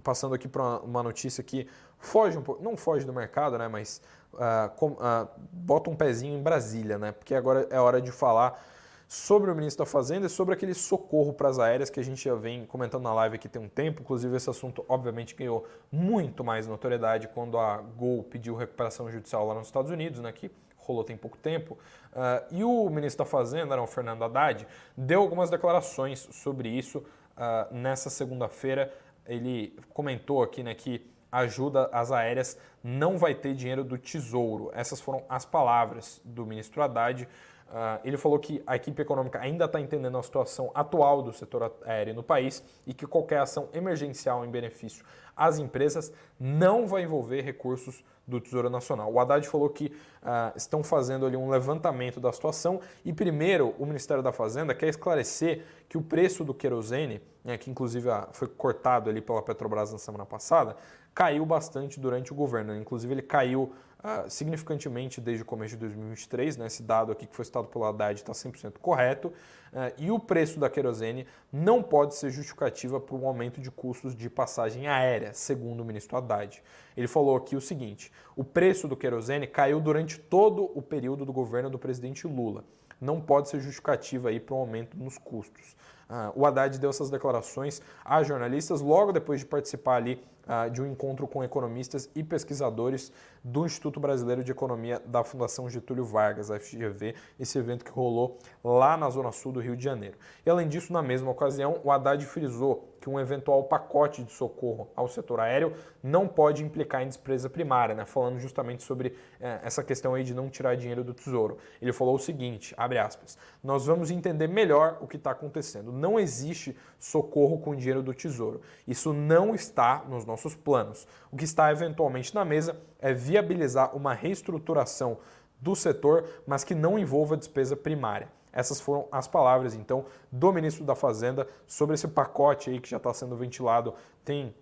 passando 0.02 0.34
aqui 0.34 0.48
para 0.48 0.80
uma 0.80 1.04
notícia 1.04 1.44
que 1.44 1.68
foge 2.00 2.38
um 2.38 2.41
pouco, 2.41 2.63
não 2.63 2.76
foge 2.76 3.06
do 3.06 3.13
mercado, 3.13 3.58
né, 3.58 3.68
mas 3.68 4.02
uh, 4.36 4.69
com, 4.76 4.91
uh, 4.91 5.28
bota 5.52 5.89
um 5.89 5.95
pezinho 5.95 6.38
em 6.38 6.41
Brasília, 6.41 6.98
né? 6.98 7.12
Porque 7.12 7.34
agora 7.34 7.67
é 7.69 7.80
hora 7.80 8.02
de 8.02 8.12
falar 8.12 8.62
sobre 9.08 9.52
o 9.52 9.56
ministro 9.56 9.86
da 9.86 9.89
Fazenda 9.89 10.26
e 10.26 10.30
sobre 10.30 10.54
aquele 10.54 10.74
socorro 10.74 11.32
para 11.34 11.50
as 11.50 11.60
aéreas 11.60 11.89
que 11.89 12.00
a 12.00 12.04
gente 12.04 12.24
já 12.24 12.36
vem 12.36 12.65
comentando 12.65 13.04
na 13.04 13.13
live 13.13 13.36
aqui 13.36 13.48
tem 13.48 13.62
um 13.62 13.69
tempo. 13.69 14.02
Inclusive, 14.02 14.36
esse 14.36 14.50
assunto, 14.50 14.84
obviamente, 14.89 15.36
ganhou 15.36 15.67
muito 15.91 16.43
mais 16.43 16.67
notoriedade 16.67 17.28
quando 17.28 17.58
a 17.58 17.78
Gol 17.78 18.24
pediu 18.24 18.56
recuperação 18.56 19.12
judicial 19.12 19.45
lá 19.48 19.54
nos 19.54 19.67
Estados 19.67 19.91
Unidos, 19.91 20.19
né? 20.19 20.32
Que 20.32 20.52
rolou 20.78 21.04
tem 21.04 21.17
pouco 21.17 21.38
tempo. 21.38 21.78
Uh, 22.13 22.56
e 22.56 22.63
o 22.63 22.89
ministro 22.89 23.26
da 23.26 23.30
Fazenda, 23.30 23.76
né, 23.76 23.82
o 23.82 23.88
Fernando 23.88 24.24
Haddad, 24.24 24.67
deu 24.95 25.21
algumas 25.21 25.50
declarações 25.50 26.28
sobre 26.32 26.69
isso 26.69 27.00
uh, 27.00 27.74
nessa 27.74 28.10
segunda-feira. 28.10 28.93
Ele 29.26 29.78
comentou 29.93 30.43
aqui 30.43 30.63
né, 30.63 30.74
que 30.74 31.06
ajuda 31.39 31.89
às 31.91 32.12
aéreas 32.12 32.58
não 32.84 33.17
vai 33.17 33.34
ter 33.34 33.54
dinheiro 33.54 33.84
do 33.84 33.98
Tesouro. 33.98 34.71
Essas 34.74 35.02
foram 35.02 35.24
as 35.28 35.45
palavras 35.45 36.21
do 36.24 36.45
ministro 36.45 36.82
Haddad. 36.82 37.28
Uh, 37.67 38.00
ele 38.04 38.15
falou 38.15 38.38
que 38.38 38.62
a 38.65 38.76
equipe 38.76 39.02
econômica 39.02 39.39
ainda 39.39 39.65
está 39.65 39.82
entendendo 39.82 40.17
a 40.17 40.24
situação 40.24 40.71
atual 40.74 41.24
do 41.24 41.34
setor 41.34 41.76
aéreo 41.84 42.13
no 42.13 42.24
país 42.24 42.63
e 42.86 42.93
que 42.93 43.08
qualquer 43.08 43.39
ação 43.39 43.67
emergencial 43.74 44.45
em 44.45 44.52
benefício 44.52 45.04
às 45.36 45.60
empresas 45.60 46.13
não 46.39 46.88
vai 46.88 47.04
envolver 47.04 47.41
recursos 47.41 48.04
do 48.28 48.39
Tesouro 48.39 48.69
Nacional. 48.69 49.12
O 49.12 49.19
Haddad 49.19 49.48
falou 49.48 49.69
que 49.69 49.88
uh, 49.88 50.56
estão 50.56 50.84
fazendo 50.84 51.26
ali 51.26 51.36
um 51.36 51.50
levantamento 51.50 52.19
da 52.19 52.32
situação 52.32 52.80
e 53.04 53.13
primeiro 53.13 53.76
o 53.78 53.86
Ministério 53.86 54.24
da 54.24 54.32
Fazenda 54.32 54.74
quer 54.74 54.88
esclarecer 54.88 55.63
que 55.88 55.98
o 55.98 56.02
preço 56.02 56.43
do 56.43 56.54
querosene, 56.54 57.21
né, 57.43 57.58
que 57.58 57.69
inclusive 57.69 58.10
ah, 58.10 58.28
foi 58.32 58.48
cortado 58.48 59.10
ali 59.10 59.21
pela 59.21 59.41
Petrobras 59.41 59.91
na 59.91 60.00
semana 60.00 60.26
passada, 60.26 60.76
caiu 61.15 61.45
bastante 61.45 61.97
durante 61.97 62.34
o 62.34 62.36
governo. 62.36 62.75
Inclusive 62.75 63.13
ele 63.13 63.21
caiu 63.21 63.71
uh, 64.04 64.30
significantemente 64.30 65.21
desde 65.21 65.43
o 65.43 65.45
começo 65.45 65.75
de 65.75 65.80
2023, 65.80 66.58
né? 66.58 66.67
esse 66.67 66.84
dado 66.84 67.13
aqui 67.13 67.25
que 67.25 67.34
foi 67.34 67.45
citado 67.45 67.69
pelo 67.69 67.86
Haddad 67.86 68.19
está 68.19 68.34
100% 68.34 68.73
correto, 68.82 69.30
uh, 69.30 69.93
e 69.97 70.12
o 70.12 70.19
preço 70.19 70.60
da 70.60 70.69
querosene 70.69 71.25
não 71.51 71.82
pode 71.82 72.15
ser 72.15 72.30
justificativa 72.32 72.99
para 72.99 73.15
um 73.15 73.25
aumento 73.25 73.62
de 73.62 73.71
custos 73.71 74.13
de 74.13 74.30
passagem 74.30 74.88
aérea, 74.88 75.34
segundo 75.34 75.80
o 75.80 75.86
ministro 75.86 76.17
Haddad. 76.17 76.62
Ele 76.97 77.08
falou 77.08 77.38
aqui 77.38 77.56
o 77.56 77.62
seguinte, 77.62 78.12
o 78.36 78.43
preço 78.43 78.86
do 78.86 78.97
querosene 78.97 79.47
caiu 79.47 79.80
durante 79.80 80.19
todo 80.19 80.69
o 80.75 80.82
período 80.82 81.23
do 81.23 81.32
governo 81.32 81.69
do 81.69 81.80
presidente 81.80 82.28
Lula. 82.28 82.65
Não 82.99 83.21
pode 83.21 83.49
ser 83.49 83.60
justificativa 83.60 84.30
aí 84.30 84.39
para 84.39 84.56
um 84.56 84.60
aumento 84.60 84.97
nos 84.97 85.17
custos. 85.17 85.75
Uh, 86.10 86.39
o 86.39 86.45
Haddad 86.45 86.78
deu 86.80 86.89
essas 86.89 87.10
declarações 87.10 87.82
a 88.04 88.21
jornalistas 88.21 88.80
logo 88.80 89.12
depois 89.12 89.39
de 89.39 89.45
participar 89.45 89.95
ali 89.95 90.23
de 90.72 90.82
um 90.82 90.86
encontro 90.86 91.28
com 91.28 91.44
economistas 91.44 92.10
e 92.16 92.24
pesquisadores 92.24 93.12
do 93.44 93.66
Instituto 93.66 94.00
Brasileiro 94.00 94.44
de 94.44 94.52
Economia 94.52 95.00
da 95.06 95.24
Fundação 95.24 95.70
Getúlio 95.70 96.04
Vargas, 96.04 96.50
a 96.50 96.60
FGV, 96.60 97.16
esse 97.40 97.58
evento 97.58 97.86
que 97.86 97.92
rolou 97.92 98.40
lá 98.64 98.98
na 98.98 99.10
Zona 99.10 99.32
Sul 99.32 99.52
do 99.52 99.60
Rio 99.60 99.76
de 99.76 99.84
Janeiro. 99.84 100.18
E 100.46 100.50
além 100.50 100.68
disso, 100.68 100.92
na 100.92 101.02
mesma 101.02 101.30
ocasião, 101.30 101.80
o 101.84 101.92
Haddad 101.92 102.26
frisou 102.26 102.96
que 103.06 103.10
um 103.10 103.20
eventual 103.20 103.64
pacote 103.66 104.24
de 104.24 104.32
socorro 104.32 104.90
ao 104.96 105.08
setor 105.08 105.40
aéreo 105.40 105.76
não 106.02 106.28
pode 106.28 106.64
implicar 106.64 107.04
em 107.04 107.08
despesa 107.08 107.48
primária, 107.48 107.94
né? 107.94 108.04
falando 108.04 108.40
justamente 108.40 108.82
sobre 108.82 109.16
eh, 109.40 109.60
essa 109.64 109.84
questão 109.84 110.16
aí 110.16 110.24
de 110.24 110.34
não 110.34 110.50
tirar 110.50 110.76
dinheiro 110.76 111.04
do 111.04 111.14
tesouro. 111.14 111.60
Ele 111.80 111.94
falou 111.94 112.16
o 112.16 112.20
seguinte, 112.20 112.74
abre 112.76 112.98
aspas, 112.98 113.38
nós 113.64 113.86
vamos 113.86 114.10
entender 114.10 114.48
melhor 114.48 114.98
o 115.02 115.08
que 115.08 115.18
está 115.18 115.30
acontecendo. 115.30 115.92
Não 115.92 116.20
existe 116.20 116.76
socorro 116.98 117.60
com 117.60 117.76
dinheiro 117.76 118.02
do 118.02 118.12
tesouro. 118.12 118.62
Isso 118.88 119.14
não 119.14 119.54
está 119.54 120.04
nos 120.10 120.26
nossos 120.26 120.35
planos. 120.56 121.08
O 121.32 121.38
que 121.38 121.45
está 121.45 121.71
eventualmente 121.71 122.36
na 122.36 122.43
mesa 122.43 122.76
é 123.00 123.13
viabilizar 123.13 123.95
uma 123.95 124.13
reestruturação 124.13 125.19
do 125.62 125.76
setor, 125.76 126.26
mas 126.45 126.63
que 126.63 126.76
não 126.76 127.00
envolva 127.00 127.38
despesa 127.38 127.76
primária. 127.76 128.28
Essas 128.52 128.80
foram 128.80 129.08
as 129.12 129.28
palavras, 129.28 129.76
então, 129.76 130.06
do 130.32 130.52
ministro 130.52 130.84
da 130.86 130.95
Fazenda 130.95 131.48
sobre 131.67 131.95
esse 131.95 132.08
pacote 132.08 132.69
aí 132.69 132.80
que 132.80 132.89
já 132.89 132.98
está 132.98 133.13
sendo 133.13 133.36
ventilado 133.36 133.93
tem, 134.24 134.56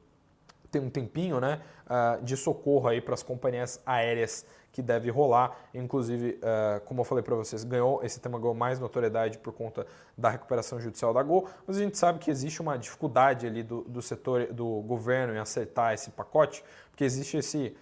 tem 0.73 0.81
um 0.81 0.89
tempinho, 0.89 1.39
né, 1.39 1.61
uh, 1.85 2.23
de 2.23 2.35
socorro 2.35 2.87
aí 2.87 2.99
para 2.99 3.13
as 3.13 3.21
companhias 3.21 3.79
aéreas 3.85 4.45
que 4.71 4.81
deve 4.81 5.11
rolar. 5.11 5.55
Inclusive, 5.73 6.39
uh, 6.39 6.81
como 6.85 7.01
eu 7.01 7.05
falei 7.05 7.23
para 7.23 7.35
vocês, 7.35 7.63
ganhou 7.63 8.03
esse 8.03 8.19
tema 8.19 8.39
ganhou 8.39 8.55
mais 8.55 8.79
notoriedade 8.79 9.37
por 9.37 9.53
conta 9.53 9.85
da 10.17 10.29
recuperação 10.29 10.81
judicial 10.81 11.13
da 11.13 11.21
Gol, 11.21 11.47
mas 11.67 11.77
a 11.77 11.79
gente 11.79 11.97
sabe 11.97 12.17
que 12.17 12.31
existe 12.31 12.59
uma 12.59 12.75
dificuldade 12.75 13.45
ali 13.45 13.61
do, 13.61 13.83
do 13.83 14.01
setor 14.01 14.51
do 14.51 14.81
governo 14.81 15.35
em 15.35 15.37
acertar 15.37 15.93
esse 15.93 16.09
pacote, 16.09 16.63
porque 16.89 17.03
existe 17.03 17.37
esse 17.37 17.75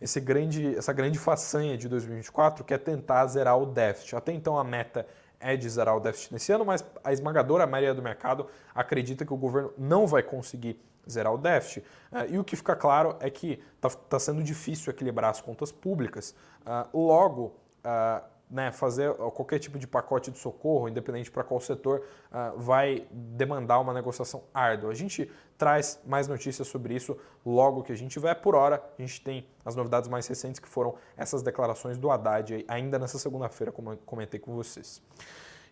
esse 0.00 0.18
grande, 0.18 0.74
essa 0.76 0.94
grande 0.94 1.18
façanha 1.18 1.76
de 1.76 1.86
2024 1.86 2.64
que 2.64 2.72
é 2.72 2.78
tentar 2.78 3.26
zerar 3.26 3.58
o 3.58 3.66
déficit. 3.66 4.16
Até 4.16 4.32
então 4.32 4.58
a 4.58 4.64
meta 4.64 5.06
é 5.38 5.56
de 5.58 5.68
zerar 5.68 5.94
o 5.94 6.00
déficit 6.00 6.32
nesse 6.32 6.50
ano, 6.52 6.64
mas 6.64 6.82
a 7.04 7.12
esmagadora 7.12 7.66
maioria 7.66 7.92
do 7.92 8.00
mercado 8.00 8.46
acredita 8.74 9.26
que 9.26 9.34
o 9.34 9.36
governo 9.36 9.74
não 9.76 10.06
vai 10.06 10.22
conseguir 10.22 10.80
zerar 11.08 11.32
o 11.32 11.38
déficit. 11.38 11.86
Uh, 12.10 12.34
e 12.34 12.38
o 12.38 12.44
que 12.44 12.56
fica 12.56 12.74
claro 12.74 13.16
é 13.20 13.30
que 13.30 13.62
está 13.76 13.88
tá 13.88 14.18
sendo 14.18 14.42
difícil 14.42 14.90
equilibrar 14.90 15.30
as 15.30 15.40
contas 15.40 15.70
públicas. 15.70 16.34
Uh, 16.62 16.98
logo, 16.98 17.54
uh, 17.84 18.24
né, 18.50 18.72
fazer 18.72 19.14
qualquer 19.14 19.60
tipo 19.60 19.78
de 19.78 19.86
pacote 19.86 20.30
de 20.30 20.38
socorro, 20.38 20.88
independente 20.88 21.30
para 21.30 21.44
qual 21.44 21.60
setor, 21.60 22.04
uh, 22.32 22.58
vai 22.58 23.06
demandar 23.12 23.78
uma 23.78 23.94
negociação 23.94 24.42
árdua. 24.52 24.90
A 24.90 24.94
gente 24.94 25.30
traz 25.56 26.00
mais 26.04 26.26
notícias 26.26 26.66
sobre 26.66 26.94
isso 26.94 27.16
logo 27.46 27.82
que 27.82 27.92
a 27.92 27.94
gente 27.94 28.10
tiver. 28.10 28.34
Por 28.34 28.56
hora, 28.56 28.82
a 28.98 29.02
gente 29.02 29.20
tem 29.20 29.46
as 29.64 29.76
novidades 29.76 30.08
mais 30.08 30.26
recentes 30.26 30.58
que 30.58 30.68
foram 30.68 30.96
essas 31.16 31.42
declarações 31.42 31.96
do 31.96 32.10
Haddad 32.10 32.64
ainda 32.66 32.98
nessa 32.98 33.18
segunda-feira, 33.18 33.70
como 33.70 33.92
eu 33.92 33.96
comentei 33.98 34.40
com 34.40 34.54
vocês. 34.54 35.00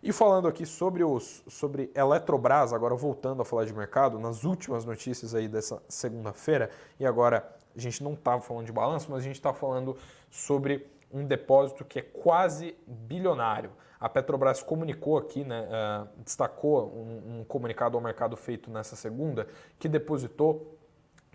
E 0.01 0.13
falando 0.13 0.47
aqui 0.47 0.65
sobre 0.65 1.03
os 1.03 1.43
sobre 1.47 1.91
Eletrobras, 1.93 2.71
agora 2.71 2.95
voltando 2.95 3.41
a 3.41 3.45
falar 3.45 3.65
de 3.65 3.73
mercado, 3.73 4.17
nas 4.17 4.45
últimas 4.45 4.85
notícias 4.85 5.35
aí 5.35 5.45
dessa 5.47 5.83
segunda-feira, 5.89 6.69
e 6.97 7.05
agora 7.05 7.53
a 7.75 7.79
gente 7.79 8.01
não 8.01 8.13
estava 8.13 8.41
falando 8.41 8.65
de 8.65 8.71
balanço, 8.71 9.11
mas 9.11 9.19
a 9.19 9.23
gente 9.23 9.35
está 9.35 9.53
falando 9.53 9.97
sobre 10.29 10.87
um 11.11 11.25
depósito 11.25 11.83
que 11.83 11.99
é 11.99 12.01
quase 12.01 12.77
bilionário. 12.87 13.71
A 13.99 14.07
Petrobras 14.07 14.63
comunicou 14.63 15.17
aqui, 15.17 15.43
né, 15.43 15.67
uh, 15.67 16.07
destacou 16.23 16.87
um, 16.95 17.39
um 17.39 17.43
comunicado 17.43 17.97
ao 17.97 18.01
mercado 18.01 18.37
feito 18.37 18.71
nessa 18.71 18.95
segunda, 18.95 19.47
que 19.77 19.89
depositou 19.89 20.77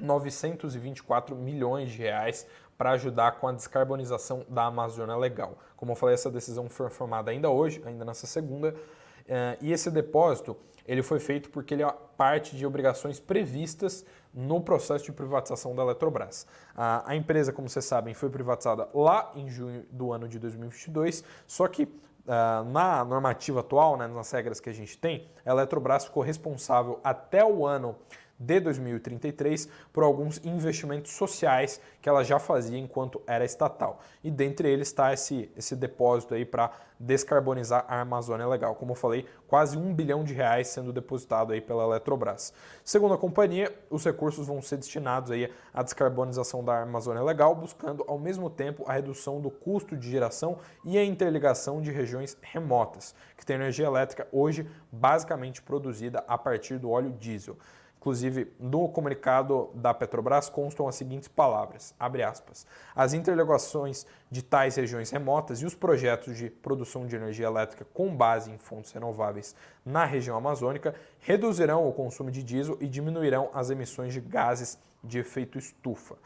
924 0.00 1.36
milhões 1.36 1.90
de 1.90 1.98
reais 1.98 2.46
para 2.76 2.90
ajudar 2.92 3.32
com 3.32 3.48
a 3.48 3.52
descarbonização 3.52 4.44
da 4.48 4.64
Amazônia 4.64 5.16
Legal. 5.16 5.58
Como 5.76 5.92
eu 5.92 5.96
falei, 5.96 6.14
essa 6.14 6.30
decisão 6.30 6.68
foi 6.68 6.90
formada 6.90 7.30
ainda 7.30 7.50
hoje, 7.50 7.82
ainda 7.86 8.04
nessa 8.04 8.26
segunda, 8.26 8.70
uh, 8.70 9.56
e 9.60 9.72
esse 9.72 9.90
depósito 9.90 10.56
ele 10.86 11.02
foi 11.02 11.18
feito 11.18 11.50
porque 11.50 11.74
ele 11.74 11.82
é 11.82 11.94
parte 12.16 12.56
de 12.56 12.66
obrigações 12.66 13.18
previstas 13.18 14.04
no 14.32 14.60
processo 14.60 15.04
de 15.04 15.12
privatização 15.12 15.74
da 15.74 15.82
Eletrobras. 15.82 16.46
A, 16.76 17.14
empresa, 17.16 17.52
como 17.52 17.68
vocês 17.68 17.84
sabem, 17.84 18.12
foi 18.14 18.28
privatizada 18.28 18.88
lá 18.92 19.32
em 19.34 19.48
junho 19.48 19.86
do 19.90 20.12
ano 20.12 20.28
de 20.28 20.38
2022, 20.38 21.24
só 21.46 21.66
que 21.68 21.88
Uh, 22.24 22.64
na 22.70 23.04
normativa 23.04 23.60
atual, 23.60 23.98
né, 23.98 24.06
nas 24.06 24.30
regras 24.30 24.58
que 24.58 24.70
a 24.70 24.72
gente 24.72 24.96
tem, 24.96 25.28
a 25.44 25.50
Eletrobras 25.50 26.06
ficou 26.06 26.22
responsável 26.22 26.98
até 27.04 27.44
o 27.44 27.66
ano 27.66 27.96
de 28.38 28.60
2033 28.60 29.68
por 29.92 30.02
alguns 30.02 30.44
investimentos 30.44 31.12
sociais 31.12 31.80
que 32.00 32.08
ela 32.08 32.24
já 32.24 32.38
fazia 32.38 32.78
enquanto 32.78 33.22
era 33.26 33.44
estatal. 33.44 34.00
E 34.22 34.30
dentre 34.30 34.68
eles 34.68 34.88
está 34.88 35.12
esse, 35.12 35.50
esse 35.56 35.76
depósito 35.76 36.34
aí 36.34 36.44
para 36.44 36.70
descarbonizar 36.98 37.84
a 37.88 38.00
Amazônia 38.00 38.46
Legal. 38.46 38.74
Como 38.74 38.92
eu 38.92 38.96
falei, 38.96 39.26
quase 39.46 39.76
um 39.76 39.92
bilhão 39.92 40.24
de 40.24 40.32
reais 40.32 40.68
sendo 40.68 40.92
depositado 40.92 41.52
aí 41.52 41.60
pela 41.60 41.84
Eletrobras. 41.84 42.52
Segundo 42.84 43.14
a 43.14 43.18
companhia, 43.18 43.74
os 43.90 44.04
recursos 44.04 44.46
vão 44.46 44.62
ser 44.62 44.76
destinados 44.76 45.30
aí 45.30 45.52
à 45.72 45.82
descarbonização 45.82 46.64
da 46.64 46.82
Amazônia 46.82 47.22
Legal, 47.22 47.54
buscando 47.54 48.04
ao 48.06 48.18
mesmo 48.18 48.48
tempo 48.48 48.84
a 48.86 48.92
redução 48.92 49.40
do 49.40 49.50
custo 49.50 49.96
de 49.96 50.10
geração 50.10 50.58
e 50.84 50.96
a 50.96 51.04
interligação 51.04 51.80
de 51.80 51.90
regiões 51.90 52.36
remotas, 52.40 53.14
que 53.36 53.44
tem 53.44 53.56
energia 53.56 53.86
elétrica 53.86 54.26
hoje 54.32 54.68
basicamente 54.90 55.62
produzida 55.62 56.24
a 56.26 56.38
partir 56.38 56.78
do 56.78 56.90
óleo 56.90 57.12
diesel. 57.12 57.56
Inclusive, 58.04 58.52
no 58.60 58.86
comunicado 58.86 59.70
da 59.72 59.94
Petrobras 59.94 60.50
constam 60.50 60.86
as 60.86 60.94
seguintes 60.94 61.26
palavras, 61.26 61.94
aspas, 61.98 62.66
as 62.94 63.14
interligações 63.14 64.06
de 64.30 64.42
tais 64.42 64.76
regiões 64.76 65.08
remotas 65.08 65.62
e 65.62 65.64
os 65.64 65.74
projetos 65.74 66.36
de 66.36 66.50
produção 66.50 67.06
de 67.06 67.16
energia 67.16 67.46
elétrica 67.46 67.86
com 67.94 68.14
base 68.14 68.50
em 68.50 68.58
fontes 68.58 68.92
renováveis 68.92 69.56
na 69.86 70.04
região 70.04 70.36
amazônica 70.36 70.94
reduzirão 71.18 71.88
o 71.88 71.94
consumo 71.94 72.30
de 72.30 72.42
diesel 72.42 72.76
e 72.78 72.86
diminuirão 72.86 73.48
as 73.54 73.70
emissões 73.70 74.12
de 74.12 74.20
gases 74.20 74.78
de 75.02 75.18
efeito 75.18 75.56
estufa. 75.56 76.16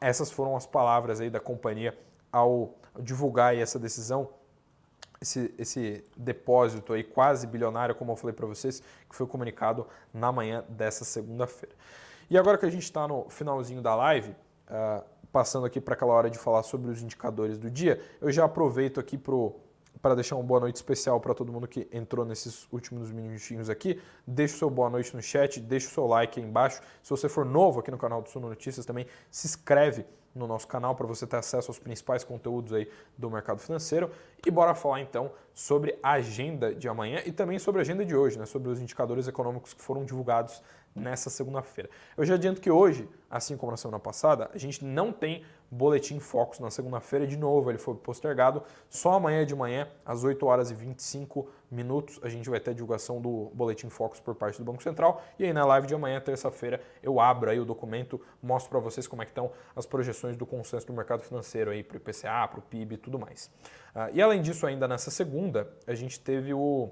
Essas 0.00 0.30
foram 0.30 0.56
as 0.56 0.64
palavras 0.64 1.20
aí 1.20 1.28
da 1.28 1.38
companhia 1.38 1.98
ao 2.32 2.76
divulgar 2.98 3.54
essa 3.54 3.78
decisão 3.78 4.30
esse, 5.20 5.54
esse 5.58 6.04
depósito 6.16 6.94
aí 6.94 7.04
quase 7.04 7.46
bilionário, 7.46 7.94
como 7.94 8.12
eu 8.12 8.16
falei 8.16 8.34
para 8.34 8.46
vocês, 8.46 8.80
que 9.08 9.14
foi 9.14 9.26
comunicado 9.26 9.86
na 10.14 10.32
manhã 10.32 10.64
dessa 10.68 11.04
segunda-feira. 11.04 11.74
E 12.30 12.38
agora 12.38 12.56
que 12.56 12.64
a 12.64 12.70
gente 12.70 12.84
está 12.84 13.06
no 13.06 13.28
finalzinho 13.28 13.82
da 13.82 13.94
live, 13.94 14.30
uh, 14.30 15.04
passando 15.30 15.66
aqui 15.66 15.80
para 15.80 15.94
aquela 15.94 16.14
hora 16.14 16.30
de 16.30 16.38
falar 16.38 16.62
sobre 16.62 16.90
os 16.90 17.02
indicadores 17.02 17.58
do 17.58 17.70
dia, 17.70 18.00
eu 18.20 18.32
já 18.32 18.44
aproveito 18.44 18.98
aqui 18.98 19.18
para 20.00 20.14
deixar 20.14 20.36
uma 20.36 20.44
boa 20.44 20.60
noite 20.60 20.76
especial 20.76 21.20
para 21.20 21.34
todo 21.34 21.52
mundo 21.52 21.68
que 21.68 21.86
entrou 21.92 22.24
nesses 22.24 22.66
últimos 22.72 23.10
minutinhos 23.12 23.68
aqui. 23.68 24.00
Deixa 24.26 24.54
o 24.54 24.58
seu 24.58 24.70
boa 24.70 24.88
noite 24.88 25.14
no 25.14 25.20
chat, 25.20 25.60
deixa 25.60 25.88
o 25.88 25.90
seu 25.90 26.06
like 26.06 26.40
aí 26.40 26.46
embaixo. 26.46 26.80
Se 27.02 27.10
você 27.10 27.28
for 27.28 27.44
novo 27.44 27.80
aqui 27.80 27.90
no 27.90 27.98
canal 27.98 28.22
do 28.22 28.30
Suno 28.30 28.48
Notícias 28.48 28.86
também, 28.86 29.06
se 29.30 29.46
inscreve 29.46 30.06
no 30.34 30.46
nosso 30.46 30.66
canal 30.66 30.94
para 30.94 31.06
você 31.06 31.26
ter 31.26 31.36
acesso 31.36 31.70
aos 31.70 31.78
principais 31.78 32.24
conteúdos 32.24 32.72
aí 32.72 32.88
do 33.18 33.30
mercado 33.30 33.60
financeiro. 33.60 34.10
E 34.46 34.50
bora 34.50 34.74
falar 34.74 35.00
então 35.00 35.32
sobre 35.52 35.98
a 36.02 36.12
agenda 36.12 36.74
de 36.74 36.88
amanhã 36.88 37.20
e 37.26 37.32
também 37.32 37.58
sobre 37.58 37.80
a 37.80 37.82
agenda 37.82 38.04
de 38.04 38.14
hoje, 38.14 38.38
né, 38.38 38.46
sobre 38.46 38.68
os 38.70 38.80
indicadores 38.80 39.26
econômicos 39.28 39.74
que 39.74 39.82
foram 39.82 40.04
divulgados 40.04 40.62
nessa 40.94 41.30
segunda-feira. 41.30 41.88
Eu 42.16 42.24
já 42.24 42.34
adianto 42.34 42.60
que 42.60 42.70
hoje, 42.70 43.08
assim 43.30 43.56
como 43.56 43.70
na 43.70 43.76
semana 43.76 43.98
passada, 43.98 44.50
a 44.52 44.58
gente 44.58 44.84
não 44.84 45.12
tem 45.12 45.44
boletim 45.70 46.18
Focus 46.18 46.58
na 46.58 46.70
segunda-feira 46.70 47.26
de 47.26 47.36
novo, 47.36 47.70
ele 47.70 47.78
foi 47.78 47.94
postergado. 47.94 48.62
Só 48.88 49.14
amanhã 49.14 49.46
de 49.46 49.54
manhã, 49.54 49.88
às 50.04 50.24
8 50.24 50.44
horas 50.44 50.70
e 50.70 50.74
25 50.74 51.48
minutos, 51.70 52.18
a 52.22 52.28
gente 52.28 52.50
vai 52.50 52.58
ter 52.58 52.72
a 52.72 52.74
divulgação 52.74 53.20
do 53.20 53.52
boletim 53.54 53.88
Focus 53.88 54.18
por 54.18 54.34
parte 54.34 54.58
do 54.58 54.64
Banco 54.64 54.82
Central. 54.82 55.22
E 55.38 55.44
aí 55.44 55.52
na 55.52 55.64
live 55.64 55.86
de 55.86 55.94
amanhã, 55.94 56.20
terça-feira, 56.20 56.80
eu 57.02 57.20
abro 57.20 57.50
aí 57.50 57.60
o 57.60 57.64
documento, 57.64 58.20
mostro 58.42 58.70
para 58.70 58.80
vocês 58.80 59.06
como 59.06 59.22
é 59.22 59.24
que 59.24 59.30
estão 59.30 59.52
as 59.76 59.86
projeções 59.86 60.36
do 60.36 60.44
consenso 60.44 60.86
do 60.88 60.92
mercado 60.92 61.22
financeiro 61.22 61.70
aí 61.70 61.84
para 61.84 61.94
o 61.94 61.98
IPCA, 61.98 62.48
para 62.48 62.58
o 62.58 62.62
PIB 62.62 62.96
e 62.96 62.98
tudo 62.98 63.18
mais. 63.18 63.48
Uh, 63.94 64.10
e 64.12 64.20
além 64.20 64.42
disso, 64.42 64.66
ainda 64.66 64.88
nessa 64.88 65.10
segunda, 65.10 65.72
a 65.86 65.94
gente 65.94 66.18
teve 66.18 66.52
o, 66.52 66.90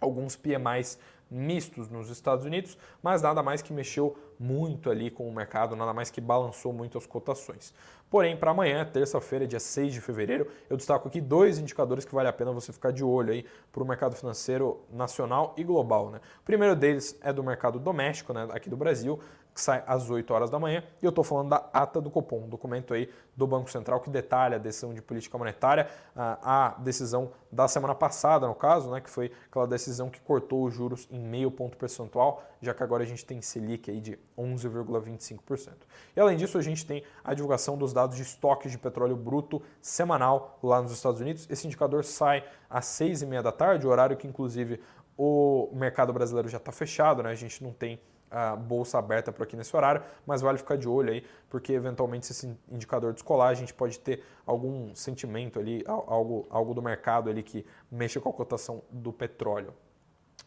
alguns 0.00 0.36
PMIs 0.36 0.98
mistos 1.30 1.88
nos 1.88 2.10
Estados 2.10 2.44
Unidos, 2.44 2.78
mas 3.02 3.22
nada 3.22 3.42
mais 3.42 3.62
que 3.62 3.72
mexeu 3.72 4.16
muito 4.38 4.90
ali 4.90 5.10
com 5.10 5.28
o 5.28 5.32
mercado, 5.32 5.74
nada 5.74 5.92
mais 5.92 6.10
que 6.10 6.20
balançou 6.20 6.72
muito 6.72 6.96
as 6.96 7.06
cotações. 7.06 7.74
Porém, 8.10 8.36
para 8.36 8.52
amanhã, 8.52 8.84
terça-feira, 8.86 9.46
dia 9.46 9.60
6 9.60 9.92
de 9.92 10.00
fevereiro, 10.00 10.46
eu 10.70 10.76
destaco 10.76 11.08
aqui 11.08 11.20
dois 11.20 11.58
indicadores 11.58 12.06
que 12.06 12.14
vale 12.14 12.28
a 12.28 12.32
pena 12.32 12.50
você 12.52 12.72
ficar 12.72 12.90
de 12.90 13.04
olho 13.04 13.32
aí 13.32 13.44
para 13.70 13.82
o 13.82 13.86
mercado 13.86 14.16
financeiro 14.16 14.80
nacional 14.90 15.54
e 15.58 15.64
global. 15.64 16.10
Né? 16.10 16.20
O 16.40 16.44
primeiro 16.44 16.74
deles 16.74 17.18
é 17.22 17.32
do 17.32 17.44
mercado 17.44 17.78
doméstico, 17.78 18.32
né, 18.32 18.48
aqui 18.50 18.70
do 18.70 18.76
Brasil, 18.76 19.20
que 19.58 19.62
sai 19.64 19.82
às 19.88 20.08
8 20.08 20.32
horas 20.32 20.50
da 20.50 20.56
manhã, 20.56 20.84
e 21.02 21.04
eu 21.04 21.08
estou 21.08 21.24
falando 21.24 21.48
da 21.48 21.68
ata 21.72 22.00
do 22.00 22.08
Copom, 22.10 22.44
um 22.44 22.48
documento 22.48 22.94
aí 22.94 23.10
do 23.36 23.44
Banco 23.44 23.68
Central 23.68 23.98
que 23.98 24.08
detalha 24.08 24.54
a 24.54 24.58
decisão 24.58 24.94
de 24.94 25.02
política 25.02 25.36
monetária, 25.36 25.88
a 26.14 26.76
decisão 26.78 27.32
da 27.50 27.66
semana 27.66 27.92
passada, 27.92 28.46
no 28.46 28.54
caso, 28.54 28.88
né, 28.88 29.00
que 29.00 29.10
foi 29.10 29.32
aquela 29.50 29.66
decisão 29.66 30.08
que 30.08 30.20
cortou 30.20 30.64
os 30.64 30.72
juros 30.72 31.08
em 31.10 31.18
meio 31.18 31.50
ponto 31.50 31.76
percentual, 31.76 32.44
já 32.62 32.72
que 32.72 32.84
agora 32.84 33.02
a 33.02 33.06
gente 33.06 33.24
tem 33.24 33.42
Selic 33.42 33.90
aí 33.90 34.00
de 34.00 34.16
11,25%. 34.38 35.72
E 36.14 36.20
além 36.20 36.36
disso, 36.36 36.56
a 36.56 36.62
gente 36.62 36.86
tem 36.86 37.02
a 37.24 37.34
divulgação 37.34 37.76
dos 37.76 37.92
dados 37.92 38.16
de 38.16 38.22
estoques 38.22 38.70
de 38.70 38.78
petróleo 38.78 39.16
bruto 39.16 39.60
semanal 39.82 40.56
lá 40.62 40.80
nos 40.80 40.92
Estados 40.92 41.20
Unidos. 41.20 41.48
Esse 41.50 41.66
indicador 41.66 42.04
sai 42.04 42.44
às 42.70 42.84
6h30 42.86 43.42
da 43.42 43.50
tarde, 43.50 43.88
horário 43.88 44.16
que 44.16 44.28
inclusive 44.28 44.80
o 45.16 45.68
mercado 45.72 46.12
brasileiro 46.12 46.48
já 46.48 46.58
está 46.58 46.70
fechado, 46.70 47.24
né? 47.24 47.30
a 47.30 47.34
gente 47.34 47.64
não 47.64 47.72
tem 47.72 48.00
a 48.30 48.54
bolsa 48.54 48.98
aberta 48.98 49.32
por 49.32 49.42
aqui 49.42 49.56
nesse 49.56 49.74
horário, 49.74 50.02
mas 50.26 50.40
vale 50.40 50.58
ficar 50.58 50.76
de 50.76 50.88
olho 50.88 51.12
aí, 51.12 51.24
porque 51.48 51.72
eventualmente 51.72 52.26
se 52.26 52.32
esse 52.32 52.58
indicador 52.70 53.12
descolar, 53.12 53.48
a 53.48 53.54
gente 53.54 53.72
pode 53.72 53.98
ter 53.98 54.24
algum 54.46 54.94
sentimento 54.94 55.58
ali, 55.58 55.82
algo, 55.86 56.46
algo 56.50 56.74
do 56.74 56.82
mercado 56.82 57.30
ali 57.30 57.42
que 57.42 57.64
mexa 57.90 58.20
com 58.20 58.28
a 58.28 58.32
cotação 58.32 58.82
do 58.90 59.12
petróleo. 59.12 59.72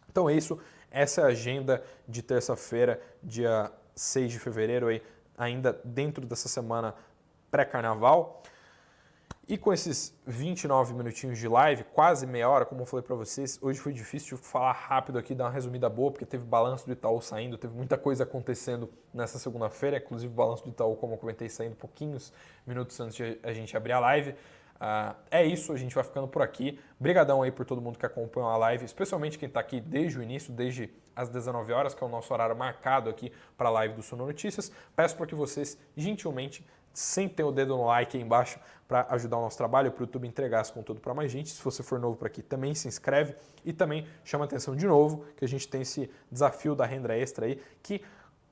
Então 0.09 0.29
é 0.29 0.33
isso, 0.33 0.59
essa 0.89 1.21
é 1.21 1.23
a 1.23 1.27
agenda 1.27 1.83
de 2.07 2.21
terça-feira, 2.21 3.01
dia 3.23 3.71
6 3.95 4.31
de 4.31 4.39
fevereiro, 4.39 4.87
aí, 4.87 5.01
ainda 5.37 5.79
dentro 5.83 6.25
dessa 6.25 6.49
semana 6.49 6.93
pré-carnaval. 7.49 8.43
E 9.47 9.57
com 9.57 9.73
esses 9.73 10.15
29 10.25 10.93
minutinhos 10.93 11.37
de 11.37 11.47
live, 11.47 11.83
quase 11.83 12.25
meia 12.25 12.47
hora, 12.47 12.63
como 12.63 12.81
eu 12.81 12.85
falei 12.85 13.03
para 13.03 13.15
vocês, 13.15 13.59
hoje 13.61 13.79
foi 13.79 13.91
difícil 13.91 14.37
falar 14.37 14.71
rápido 14.71 15.17
aqui, 15.17 15.35
dar 15.35 15.45
uma 15.45 15.49
resumida 15.49 15.89
boa, 15.89 16.11
porque 16.11 16.25
teve 16.25 16.45
balanço 16.45 16.85
do 16.85 16.93
Itaú 16.93 17.21
saindo, 17.21 17.57
teve 17.57 17.73
muita 17.73 17.97
coisa 17.97 18.23
acontecendo 18.23 18.89
nessa 19.13 19.39
segunda-feira, 19.39 19.97
inclusive 19.97 20.31
o 20.31 20.35
balanço 20.35 20.63
do 20.63 20.69
Itaú, 20.69 20.95
como 20.95 21.15
eu 21.15 21.17
comentei, 21.17 21.49
saindo 21.49 21.75
pouquinhos 21.75 22.31
minutos 22.65 22.97
antes 22.99 23.15
de 23.15 23.39
a 23.43 23.51
gente 23.51 23.75
abrir 23.75 23.93
a 23.93 23.99
live. 23.99 24.35
Uh, 24.81 25.15
é 25.29 25.45
isso, 25.45 25.73
a 25.73 25.77
gente 25.77 25.93
vai 25.93 26.03
ficando 26.03 26.27
por 26.27 26.41
aqui. 26.41 26.79
Brigadão 26.99 27.41
aí 27.43 27.51
por 27.51 27.65
todo 27.65 27.81
mundo 27.81 27.99
que 27.99 28.05
acompanhou 28.05 28.49
a 28.49 28.57
live, 28.57 28.85
especialmente 28.85 29.37
quem 29.37 29.47
está 29.47 29.59
aqui 29.59 29.81
desde 29.81 30.17
o 30.17 30.23
início, 30.23 30.51
desde 30.53 30.89
as 31.15 31.29
19 31.29 31.71
horas, 31.71 31.93
que 31.93 32.03
é 32.03 32.07
o 32.07 32.09
nosso 32.09 32.33
horário 32.33 32.55
marcado 32.55 33.09
aqui 33.09 33.31
para 33.57 33.69
a 33.69 33.71
live 33.71 33.93
do 33.93 34.01
Suno 34.01 34.25
Notícias. 34.25 34.71
Peço 34.95 35.15
para 35.15 35.27
que 35.27 35.35
vocês 35.35 35.77
gentilmente 35.95 36.65
Sentem 36.93 37.45
o 37.45 37.51
dedo 37.51 37.75
no 37.77 37.85
like 37.85 38.17
aí 38.17 38.23
embaixo 38.23 38.59
para 38.87 39.07
ajudar 39.11 39.37
o 39.37 39.41
nosso 39.41 39.57
trabalho, 39.57 39.91
para 39.91 40.01
o 40.01 40.03
YouTube 40.03 40.27
entregar 40.27 40.61
esse 40.61 40.73
conteúdo 40.73 40.99
para 40.99 41.13
mais 41.13 41.31
gente. 41.31 41.49
Se 41.49 41.63
você 41.63 41.81
for 41.81 41.99
novo 41.99 42.17
por 42.17 42.27
aqui, 42.27 42.41
também 42.41 42.75
se 42.75 42.87
inscreve 42.87 43.35
e 43.63 43.71
também 43.71 44.05
chama 44.23 44.45
atenção 44.45 44.75
de 44.75 44.85
novo 44.85 45.25
que 45.37 45.45
a 45.45 45.47
gente 45.47 45.67
tem 45.67 45.81
esse 45.81 46.09
desafio 46.29 46.75
da 46.75 46.85
renda 46.85 47.15
extra 47.15 47.45
aí, 47.45 47.61
que 47.81 48.01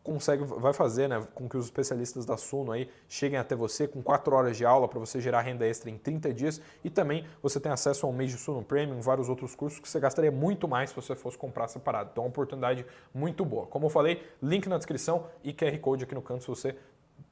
consegue, 0.04 0.44
vai 0.44 0.74
fazer 0.74 1.08
né, 1.08 1.26
com 1.36 1.48
que 1.48 1.58
os 1.58 1.66
especialistas 1.66 2.26
da 2.26 2.38
Suno 2.38 2.72
aí 2.72 2.90
cheguem 3.08 3.38
até 3.38 3.56
você 3.56 3.88
com 3.88 4.02
4 4.02 4.36
horas 4.36 4.58
de 4.58 4.66
aula 4.66 4.88
para 4.88 5.00
você 5.00 5.20
gerar 5.20 5.42
renda 5.42 5.68
extra 5.68 5.90
em 5.90 5.98
30 5.98 6.34
dias 6.34 6.62
e 6.84 6.90
também 6.90 7.26
você 7.42 7.60
tem 7.60 7.72
acesso 7.72 8.06
a 8.06 8.10
um 8.10 8.14
mês 8.14 8.32
de 8.32 8.38
Suno 8.38 8.64
Premium, 8.64 9.02
vários 9.02 9.30
outros 9.30 9.56
cursos 9.56 9.80
que 9.80 9.88
você 9.88 10.00
gastaria 10.00 10.32
muito 10.32 10.68
mais 10.68 10.90
se 10.90 10.96
você 10.96 11.16
fosse 11.16 11.38
comprar 11.38 11.68
separado. 11.68 12.10
Então 12.12 12.24
é 12.24 12.26
uma 12.26 12.32
oportunidade 12.32 12.86
muito 13.14 13.46
boa. 13.46 13.68
Como 13.68 13.86
eu 13.86 13.90
falei, 13.90 14.24
link 14.42 14.68
na 14.68 14.78
descrição 14.78 15.28
e 15.44 15.54
QR 15.54 15.78
Code 15.80 16.04
aqui 16.06 16.16
no 16.16 16.22
canto 16.22 16.42
se 16.42 16.48
você 16.48 16.76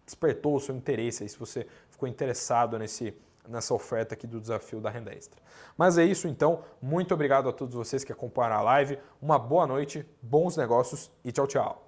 despertou 0.08 0.56
o 0.56 0.60
seu 0.60 0.76
interesse, 0.76 1.22
aí, 1.22 1.30
se 1.30 1.38
você 1.38 1.67
ficou 1.91 2.10
interessado 2.10 2.80
nesse 2.80 3.13
nessa 3.48 3.74
oferta 3.74 4.13
aqui 4.13 4.28
do 4.28 4.41
desafio 4.41 4.82
da 4.82 4.89
renda 4.89 5.13
extra. 5.13 5.41
Mas 5.78 5.98
é 5.98 6.04
isso 6.04 6.28
então, 6.28 6.63
muito 6.82 7.13
obrigado 7.13 7.48
a 7.48 7.54
todos 7.54 7.76
vocês 7.76 8.04
que 8.04 8.12
acompanharam 8.12 8.58
a 8.58 8.62
live, 8.62 9.00
uma 9.22 9.39
boa 9.39 9.65
noite, 9.65 10.06
bons 10.22 10.58
negócios 10.58 11.10
e 11.24 11.32
tchau, 11.32 11.48
tchau. 11.48 11.87